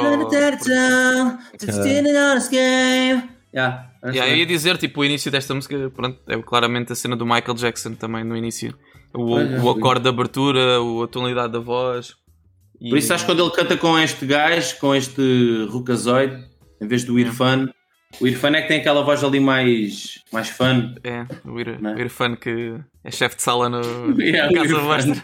[3.54, 7.14] Yeah, Yeah, eu ia dizer, tipo, o início desta música, pronto, é claramente a cena
[7.14, 8.74] do Michael Jackson também no início.
[9.12, 9.60] O, é.
[9.60, 12.14] o acorde de abertura, o- a tonalidade da voz.
[12.80, 16.42] E- Por isso acho que quando ele canta com este gajo, com este Rucazoide,
[16.80, 17.68] em vez do Irfan,
[18.20, 20.94] o Irfan é que tem aquela voz ali mais, mais fun.
[21.04, 21.94] É, o, Ir, é?
[21.94, 22.74] o Irfan que
[23.04, 23.80] é chefe de sala no,
[24.18, 25.22] Yeah, casa Irfan.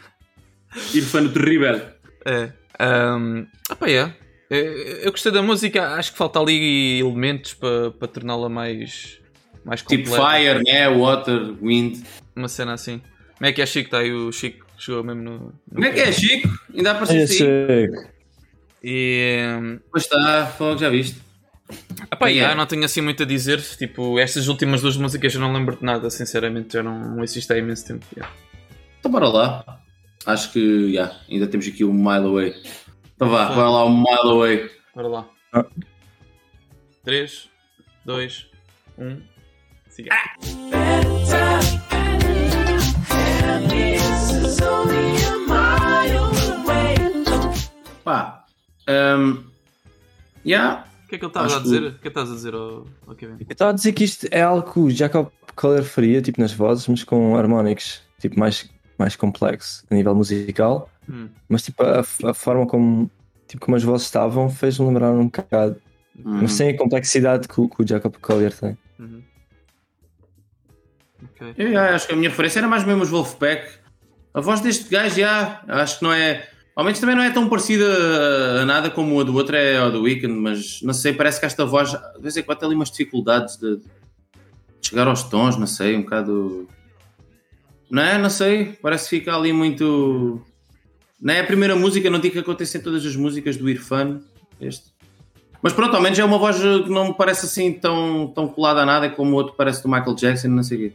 [0.74, 0.98] Vostra.
[0.98, 1.80] Irfan o terrível.
[2.24, 2.52] É.
[2.82, 4.12] Um, opa, é.
[4.50, 9.20] É, Eu gostei da música, acho que falta ali elementos para para torná-la mais,
[9.64, 10.30] mais Tipo completa.
[10.30, 10.88] Fire, né?
[10.88, 12.02] Water, Wind.
[12.34, 13.00] Uma cena assim.
[13.38, 13.86] Como é que é Chico?
[13.86, 15.32] Está aí o Chico, chegou mesmo no.
[15.38, 16.48] no Como é que é, Chico?
[16.74, 17.86] Ainda apareceste aí?
[17.86, 18.10] Chico.
[18.82, 19.78] E.
[19.90, 21.20] Pois está, foi já viste.
[22.12, 22.32] Epá, É.
[22.32, 23.60] yeah, não tenho assim muito a dizer.
[23.60, 26.72] Tipo, estas últimas duas músicas eu não lembro de nada, sinceramente.
[26.72, 28.04] Já não, não assisto há imenso tempo.
[28.16, 28.34] yeah.
[28.98, 29.79] Então bora lá.
[30.26, 32.54] Acho que já, ainda temos aqui o Mile Away.
[33.16, 34.70] Então vá, vai lá o Mile Away.
[34.94, 35.28] Bora lá.
[35.52, 35.64] Ah.
[37.04, 37.48] 3,
[38.04, 38.46] 2,
[38.98, 39.22] 1.
[39.88, 40.10] Siga.
[48.04, 48.44] Pá.
[48.88, 49.44] Um,
[50.44, 50.84] já.
[51.04, 51.82] O que é que ele estava a dizer?
[51.82, 53.36] O que é que estás a dizer ao, ao Kevin?
[53.40, 56.52] Eu estava a dizer que isto é algo que o Jacob Collier faria, tipo nas
[56.52, 58.70] vozes, mas com harmónicos, tipo mais,
[59.00, 60.88] mais complexo a nível musical.
[61.08, 61.28] Hum.
[61.48, 63.10] Mas tipo a, a forma como,
[63.48, 65.76] tipo, como as vozes estavam fez-me lembrar um bocado,
[66.18, 66.40] Hum.
[66.42, 68.76] mas sem a complexidade que, o- que o Jacob Collier tem.
[68.98, 69.22] Uhum.
[71.24, 71.54] Ok.
[71.56, 73.78] Eu já, acho que a minha referência era mais mesmo os Wolfpack.
[74.34, 76.46] A voz deste gajo já, acho que não é.
[76.76, 77.84] Ao menos também não é tão parecida
[78.62, 81.46] a nada como a do outro é a do Weekend, mas não sei, parece que
[81.46, 83.84] esta voz, de vez em quando tem ali umas dificuldades de, de
[84.82, 86.68] chegar aos tons, não sei, um bocado.
[87.90, 88.16] Não é?
[88.18, 90.40] Não sei, parece que fica ali muito.
[91.20, 94.20] Não é a primeira música, não digo que acontece em todas as músicas do Irfan,
[94.60, 94.90] este.
[95.62, 98.80] Mas pronto, ao menos é uma voz que não me parece assim tão, tão colada
[98.80, 100.92] a nada como o outro parece do Michael Jackson, não sei o quê.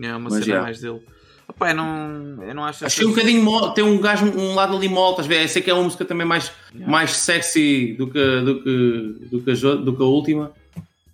[0.00, 0.62] É uma Mas cena já.
[0.62, 1.00] mais dele.
[1.48, 4.76] Opa, eu não, eu não acho Achei um bocadinho mole, tem um gajo, um lado
[4.76, 5.48] ali estás a ver?
[5.48, 6.92] Sei que é uma música também mais, Yeah.
[6.92, 10.52] mais sexy do que, do, que, do, que a, do que a última,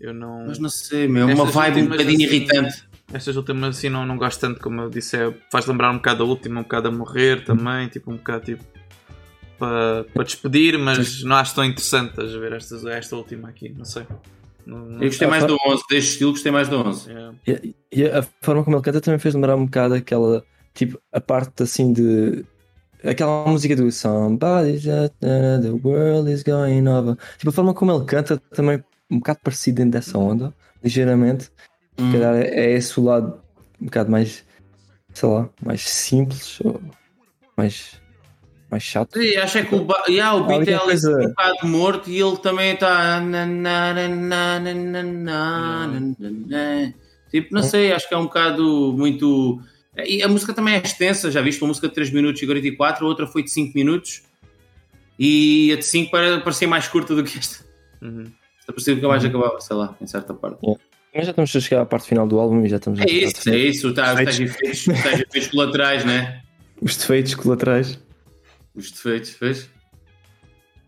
[0.01, 0.47] Eu não.
[0.49, 2.85] mas não sei, meu, é uma vibe um bocadinho assim, irritante.
[3.13, 6.19] Estas últimas assim não, não gosto tanto, como eu disse, é, faz lembrar um bocado
[6.21, 8.65] da última, um bocado a morrer também, tipo um bocado tipo
[9.59, 12.53] para para despedir, mas não acho tão interessante, estás a ver?
[12.53, 14.05] Esta, esta última aqui, não sei.
[14.67, 17.11] Não, não- Eu gostei mais do 11, deste estilo gostei mais do 11.
[17.13, 17.31] é.
[17.47, 21.21] E, e a forma como ele canta também fez lembrar um bocado aquela, tipo, a
[21.21, 22.45] parte assim de.
[23.05, 27.17] Aquela música do Somebody, that, uh, the world is going over.
[27.37, 31.51] Tipo, a forma como ele canta também um bocado parecido dentro dessa onda, ligeiramente.
[31.99, 32.13] Hum.
[32.13, 33.45] Calhar é esse o lado
[33.81, 34.45] um bocado mais,
[35.13, 36.81] sei lá, mais simples ou
[37.57, 38.01] mais,
[38.71, 39.21] mais chato.
[39.21, 41.11] E acho que o, yeah, o beat é coisa...
[41.11, 43.21] um bocado morto e ele também está.
[47.31, 47.65] Tipo, não hum.
[47.65, 49.61] sei, acho que é um bocado muito.
[50.07, 53.05] E a música também é extensa, já viste uma música de 3 minutos e 44,
[53.05, 54.23] a outra foi de 5 minutos
[55.19, 57.65] e a de 5 parecia mais curta do que esta.
[58.03, 58.25] Uhum.
[58.59, 59.29] Esta parecia que mais uhum.
[59.29, 60.59] acabava, sei lá, em certa parte.
[60.65, 60.81] Yeah.
[61.15, 63.49] Mas já estamos a chegar à parte final do álbum e já estamos É isso,
[63.49, 63.95] é isso.
[63.95, 66.43] Tá, os defeitos efeitos, colaterais, né?
[66.83, 67.99] Os defeitos colaterais.
[68.75, 69.71] Os defeitos, fez?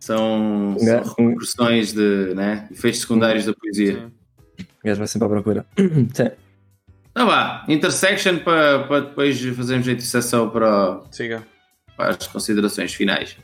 [0.00, 2.68] São, são de né?
[2.70, 4.10] efeitos secundários da poesia.
[4.58, 5.66] O gajo vai sempre à procura.
[6.12, 6.30] Sim.
[7.14, 11.42] Tá vá, intersection para, para depois fazermos a interseção para, Siga.
[11.96, 13.38] para as considerações finais.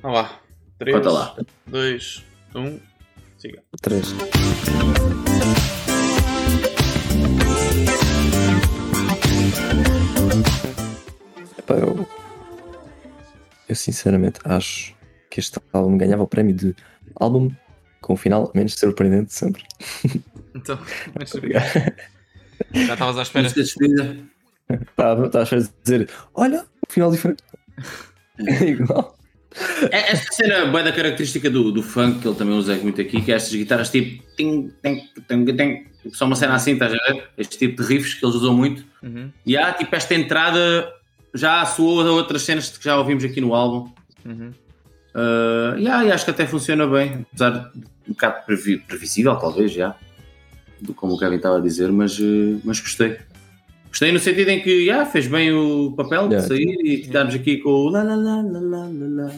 [0.00, 0.40] Tá vá.
[0.78, 0.96] 3,
[1.66, 2.24] 2,
[2.54, 2.80] 1,
[3.36, 3.62] siga.
[3.82, 4.14] 3.
[11.68, 12.08] Eu,
[13.68, 14.94] eu sinceramente acho
[15.30, 16.74] que este álbum ganhava o prémio de
[17.16, 17.50] álbum
[18.00, 19.64] com o final menos surpreendente de sempre.
[20.54, 20.78] Então,
[21.14, 21.30] mas
[22.72, 23.48] já estavas à espera.
[23.48, 24.16] Despedida.
[24.70, 27.42] Estava a espera de dizer: Olha, um final diferente.
[28.40, 29.18] É igual.
[29.90, 33.20] É esta cena bem da característica do, do funk, que ele também usa muito aqui,
[33.20, 34.22] que é estas guitarras tipo.
[34.36, 37.28] Ting, ting, ting, ting, tipo só uma cena assim, estás a ver?
[37.36, 38.84] Este tipo de riffs que eles usam muito.
[39.02, 39.30] Uhum.
[39.44, 40.92] E há tipo esta entrada
[41.34, 43.92] já soou a outras cenas que já ouvimos aqui no álbum.
[44.24, 44.52] Uhum.
[45.14, 47.78] Uh, yeah, e acho que até funciona bem, apesar de
[48.08, 49.96] um bocado previ- previsível, talvez, já,
[50.80, 53.18] do como o Kevin estava a dizer, mas, uh, mas gostei.
[53.88, 56.48] Gostei no sentido em que já fez bem o papel de Yeah.
[56.48, 59.32] sair e ficarmos aqui com o la la la la la la la.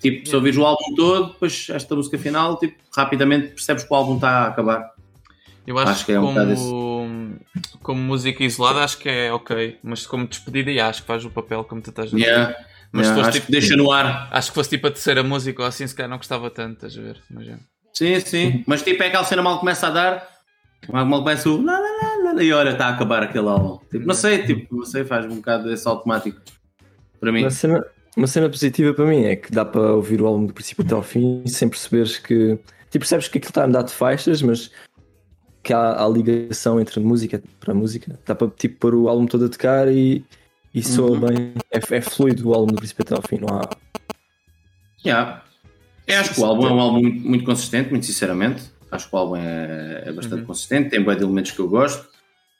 [0.00, 3.96] Tipo, se ouvires o álbum todo, depois esta música final, tipo, rapidamente percebes que o
[3.96, 4.93] álbum está a acabar.
[5.66, 7.40] Eu acho, Acho que que é um como,
[7.82, 11.30] como música isolada acho que é ok, mas como despedida yeah, acho que faz o
[11.30, 12.26] papel como tu estás a dizer.
[12.28, 12.56] Yeah.
[12.92, 14.28] Mas Yeah, se fosse acho tipo- que deixa no ar.
[14.30, 16.96] Acho que fosse tipo a terceira música ou assim, se calhar não gostava tanto, estás
[16.98, 17.20] a ver?
[17.30, 17.56] Mas, é.
[17.92, 18.64] Sim, sim.
[18.66, 20.28] Mas tipo, é aquela cena mal começa a dar,
[20.92, 23.78] mal mal começa o la la, la e olha, está a acabar aquele álbum.
[23.90, 26.40] Tipo, não sei, tipo, não sei, faz um bocado esse automático
[27.18, 27.40] para mim.
[27.42, 27.84] Uma cena,
[28.16, 30.94] uma cena positiva para mim é que dá para ouvir o álbum do princípio até
[30.94, 32.58] ao fim sem perceberes que.
[32.90, 34.70] Tipo, percebes que aquilo está a andar de faixas, mas
[35.64, 38.18] que há, há ligação entre música para música.
[38.24, 40.24] Dá para tipo, pôr o álbum todo a tocar e,
[40.72, 41.20] e soa Uhum.
[41.20, 41.52] bem.
[41.72, 43.68] É, é fluido o álbum do princípio até ao fim, não há.
[45.04, 45.42] Yeah.
[46.06, 48.62] Eu acho que o álbum é um álbum muito, muito consistente, muito sinceramente.
[48.90, 50.46] Acho que o álbum é, é bastante Uhum.
[50.46, 52.06] consistente, tem bem de elementos que eu gosto.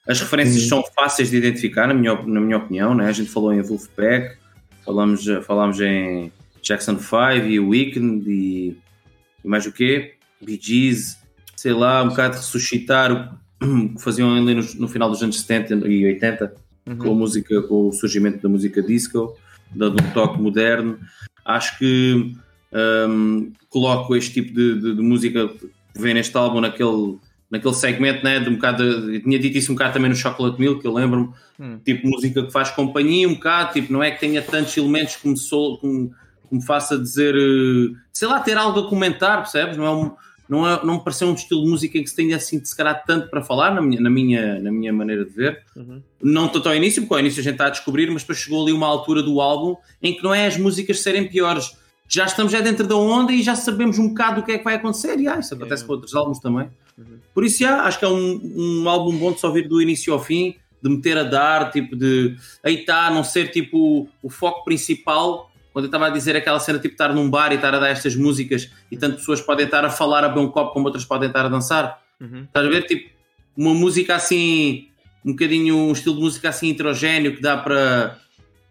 [0.07, 0.69] As referências Uhum.
[0.69, 2.93] são fáceis de identificar, na minha, na minha opinião.
[2.93, 3.07] Né?
[3.07, 4.35] A gente falou em Wolfpack,
[4.83, 6.31] falamos, falámos em
[6.61, 7.15] Jackson 5
[7.47, 8.77] e Weekend e,
[9.43, 10.13] e mais o quê?
[10.41, 11.17] Bee Gees,
[11.55, 13.35] sei lá, um bocado ressuscitar o
[13.95, 16.53] que faziam ali no, no final dos anos 70 e 80
[16.99, 19.35] com a música, com o surgimento da música disco,
[19.73, 20.99] dando um toque moderno.
[21.43, 22.35] Acho que
[23.09, 27.17] hum, coloco este tipo de, de- de música que vem neste álbum naquele,
[27.49, 30.59] naquele segmento, né, de um bocado, de- tinha dito isso um bocado também no Chocolate
[30.59, 31.29] Milk, que eu lembro-me,
[31.59, 31.79] Hum.
[31.85, 35.27] tipo música que faz companhia um bocado, tipo, não é que tenha tantos elementos que
[35.27, 36.09] me, sou, que me,
[36.49, 39.77] que me faça dizer, eh, sei lá, ter algo a comentar, percebes?
[39.77, 40.11] Não é um,
[40.47, 42.75] não, é, não me pareceu um estilo de música em que se tenha assim, se
[42.75, 45.63] calhar, tanto para falar, na minha, na minha, na minha maneira de ver
[46.21, 48.63] não tanto ao início, porque ao início a gente está a descobrir, mas depois chegou
[48.63, 51.77] ali uma altura do álbum em que não é as músicas serem piores.
[52.07, 54.63] Já estamos já dentro da onda e já sabemos um bocado do que é que
[54.63, 55.19] vai acontecer.
[55.19, 56.67] E ah, isso acontece com outros álbuns também.
[57.33, 60.13] Por isso, já, acho que é um, um álbum bom de se ouvir do início
[60.13, 64.63] ao fim, de meter a dar, tipo de aí está, não ser tipo o foco
[64.63, 65.51] principal.
[65.75, 67.89] Quando eu estava a dizer aquela cena tipo estar num bar e estar a dar
[67.89, 71.03] estas músicas e tanto pessoas podem estar a falar a beber um copo como outras
[71.03, 72.01] podem estar a dançar.
[72.17, 72.43] Uhum.
[72.43, 72.83] Estás a ver?
[72.83, 73.09] Tipo,
[73.57, 74.87] uma música assim,
[75.25, 78.17] um bocadinho, um estilo de música assim heterogéneo que dá para,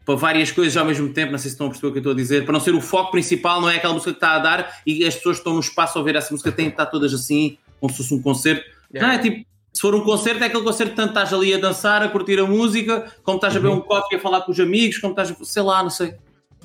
[0.07, 1.31] para várias coisas ao mesmo tempo.
[1.31, 2.45] Não sei se estão a perceber o que eu estou a dizer.
[2.45, 5.05] Para não ser o foco principal, não é aquela música que está a dar e
[5.05, 7.59] as pessoas que estão no espaço a ouvir essa música têm que estar todas assim,
[7.79, 8.65] como se fosse um concerto.
[8.91, 9.07] Yeah.
[9.07, 12.03] Não é tipo, se for um concerto, é aquele concerto tanto estás ali a dançar,
[12.03, 14.59] a curtir a música, como estás a beber um copo e a falar com os
[14.59, 15.45] amigos, como estás a.
[15.45, 16.15] sei lá, não sei.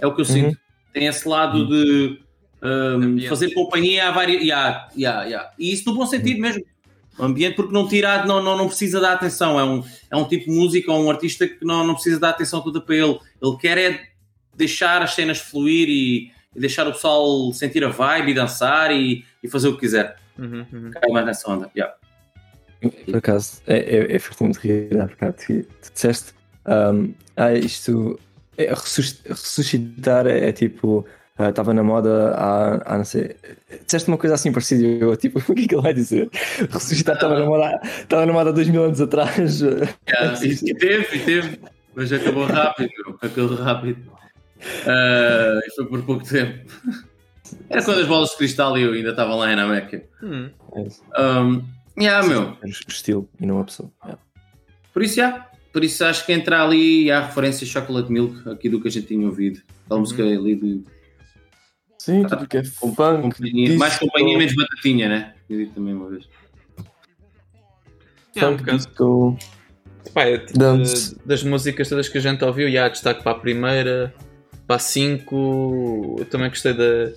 [0.01, 0.57] É o que eu sinto.
[0.93, 2.19] Tem esse lado de.
[2.61, 3.29] hum, Ambiente.
[3.29, 4.41] fazer companhia a várias.
[4.41, 5.51] Yeah, yeah, yeah.
[5.57, 6.63] E isso no bom sentido mesmo.
[7.17, 9.59] O ambiente, porque não tira, não, não, não precisa dar atenção.
[9.59, 12.29] É um, é um tipo de música, ou um artista que não, não precisa dar
[12.29, 13.19] atenção toda para ele.
[13.41, 14.09] Ele quer é
[14.55, 19.25] deixar as cenas fluir e, e deixar o pessoal sentir a vibe e dançar e,
[19.43, 20.17] e fazer o que quiser.
[20.37, 20.91] Uhum, uhum.
[20.91, 21.69] Cai mais nessa onda.
[21.75, 21.95] Yeah.
[23.05, 25.33] Por acaso, é, é, é farto de rir há bocado.
[25.33, 26.33] que Tu disseste,
[26.65, 28.17] um, ah, isto,
[28.59, 31.05] é, ressus- ressuscitar é, é tipo,
[31.37, 33.35] ah, estava na moda há, há não sei,
[33.85, 36.29] disseste uma coisa assim parecida e eu, tipo, o que é que ele vai dizer?
[36.69, 39.61] Ressuscitar estava na moda, estava na moda há dois mil anos atrás.
[40.09, 41.59] Yeah, e, teve, e teve,
[41.95, 42.91] mas acabou rápido,
[43.21, 44.11] acabou rápido.
[44.61, 46.69] E foi por pouco tempo.
[47.69, 50.03] Era quando as bolas de cristal e eu ainda estava lá em Nameca.
[50.21, 50.49] Hum.
[50.75, 51.01] É isso.
[51.17, 51.63] Um,
[51.97, 52.57] yeah, meu.
[52.63, 53.89] É estilo e não a pessoa.
[54.03, 54.21] Yeah.
[54.93, 55.48] Por isso, yeah.
[55.71, 58.87] Por isso acho que entra ali e há referência a Chocolate Milk, aqui do que
[58.87, 59.61] a gente tinha ouvido.
[59.85, 60.83] Aquela música ali de
[61.97, 65.33] Sim, tudo que é com- funk, companhia, mais disco, companhia, menos batatinha, né?
[65.49, 66.25] Eu digo também uma vez.
[68.35, 69.37] Yeah, Funk, disco.
[70.13, 73.33] Pá, é tipo de- das músicas todas que a gente ouviu, e há destaque para
[73.33, 74.13] a primeira,
[74.65, 77.11] para a 5, eu também gostei da,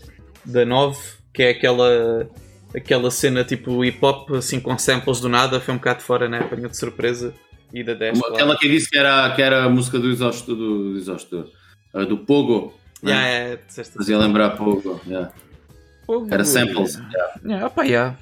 [0.45, 0.99] da 9,
[1.33, 2.29] que é aquela,
[2.75, 6.41] aquela cena tipo hip hop, assim com samples do nada, foi um bocado fora, né?
[6.41, 7.33] Apanhou de surpresa.
[7.73, 8.35] E da 10, claro.
[8.35, 11.51] Aquela que eu disse que era, que era a música do exausto, do, do, exausto,
[12.09, 12.75] do Pogo.
[13.03, 13.11] né?
[13.13, 15.01] Yeah, é, disseste Fazia lembrar Pogo.
[15.07, 15.33] yeah.
[16.07, 16.29] Fogo.
[16.31, 16.95] Era samples.
[17.13, 17.35] yeah.
[17.45, 18.17] Yeah, opá, yeah.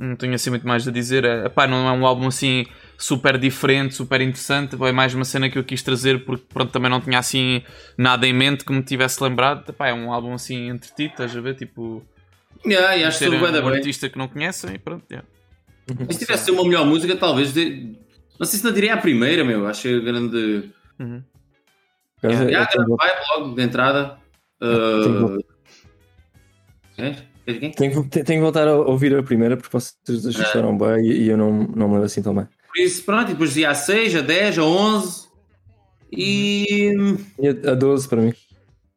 [0.00, 1.24] Não tenho assim muito mais a dizer.
[1.24, 4.74] É, epá, não é um álbum assim super diferente, super interessante.
[4.82, 7.62] É mais uma cena que eu quis trazer porque pronto, também não tinha assim
[7.96, 9.68] nada em mente que me tivesse lembrado.
[9.68, 11.54] Epá, é um álbum assim entretido, estás a ver?
[11.54, 12.02] Tipo,
[12.66, 13.74] Yeah, e acho que um bem.
[13.74, 15.04] artista que não conhecem e pronto.
[15.10, 15.26] yeah.
[16.10, 17.52] Se tivesse uma melhor música, talvez.
[17.52, 17.94] de-
[18.38, 19.66] Não sei se não diria a primeira, meu.
[19.66, 20.70] Acho que é grande.
[20.98, 21.22] Uhum.
[22.24, 24.18] Yeah, tenho- grande vibe logo de entrada.
[24.58, 25.44] Tenho- Uh...
[26.96, 27.16] É?
[27.46, 27.70] É de quem?
[27.72, 30.62] Tenho, que- tenho que voltar a ouvir a primeira porque vocês dois É.
[30.62, 32.46] bem e, e eu não, não me lembro assim tão bem.
[32.68, 35.28] Por isso, pronto, e depois dizia a 6, a 10, a 11
[36.10, 36.92] e.
[37.38, 38.32] E a, a 12 para mim.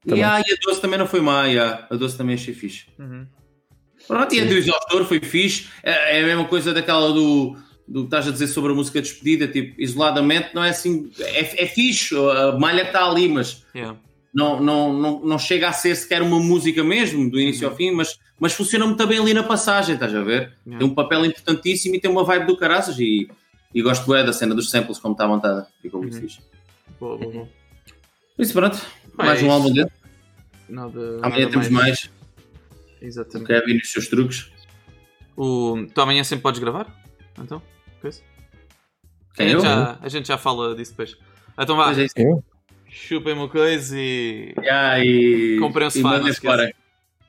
[0.05, 0.23] E, Também.
[0.23, 1.85] ah, e a 12 também não foi má, yeah.
[1.89, 2.85] a 12 também achei fixe.
[2.97, 3.27] Uhum.
[4.07, 5.67] Pronto, e a do exaustor foi fixe.
[5.83, 7.57] É, é a mesma coisa daquela do,
[7.88, 11.09] do que estás a dizer sobre a música de despedida, tipo, isoladamente não é assim,
[11.19, 13.97] é, é fixe, a malha está ali, mas Yeah.
[14.33, 17.91] não, não, não, não chega a ser sequer uma música mesmo, do início ao fim,
[17.91, 20.53] mas, mas funciona muito bem ali na passagem, estás a ver?
[20.65, 20.79] Yeah.
[20.79, 23.29] Tem um papel importantíssimo e tem uma vibe do caraças e,
[23.73, 26.21] e gosto bem da cena dos samples como está montada, ficou muito Uhum.
[26.21, 26.39] fixe.
[26.99, 27.49] Boa, boa, boa.
[28.38, 28.77] Isso pronto,
[29.15, 29.89] mais um álbum dele,
[30.69, 32.09] Nada, amanhã nada temos mais,
[33.01, 33.47] o Exatamente.
[33.47, 34.51] Kevin e os seus truques.
[35.38, 35.85] O...
[35.93, 36.88] Tu amanhã sempre podes gravar?
[37.39, 37.61] Então?
[39.38, 39.43] Coisa?
[39.43, 39.61] A Quem gente, eu?
[39.61, 41.15] já, a gente já fala disso depois.
[41.59, 42.13] Então vá, Pois é isso.
[42.17, 42.43] Eu?
[42.89, 44.53] chupem uma coisa e.
[44.63, 46.57] Já, e, Comprem um e sofá, não mandem esqueçam.
[46.57, 46.73] fora.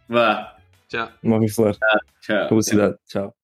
[0.08, 0.56] Vá,
[0.88, 1.08] Tchau.
[1.22, 1.74] Não ouvi falar.
[2.22, 2.48] tchau.
[2.48, 2.94] Publicidade.
[3.08, 3.34] Tchau.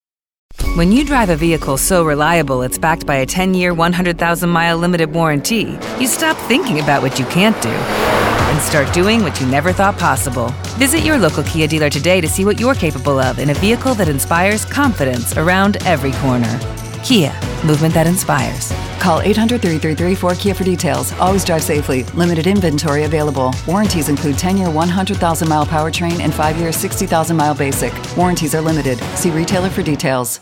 [0.77, 4.77] When you drive a vehicle so reliable it's backed by a 10 year, 100,000 mile
[4.79, 9.47] limited warranty, you stop thinking about what you can't do and start doing what you
[9.49, 10.49] never thought possible.
[10.79, 13.95] Visit your local Kia dealer today to see what you're capable of in a vehicle
[13.95, 16.59] that inspires confidence around every corner.
[17.05, 18.73] Kia, movement that inspires.
[18.99, 21.13] Call 800 333 4KIA for details.
[21.21, 22.05] Always drive safely.
[22.15, 23.55] Limited inventory available.
[23.67, 27.93] Warranties include 10 year 100,000 mile powertrain and 5 year 60,000 mile basic.
[28.17, 28.99] Warranties are limited.
[29.17, 30.41] See retailer for details.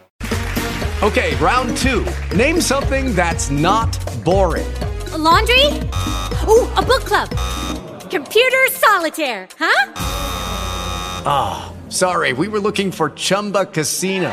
[1.03, 2.07] Okay, round two.
[2.37, 3.91] Name something that's not
[4.25, 4.73] boring.
[5.11, 5.67] A laundry?
[6.47, 7.29] Ooh, a book club.
[8.09, 9.93] Computer solitaire, huh?
[11.27, 14.33] Ah, sorry, we were looking for Chumba Casino.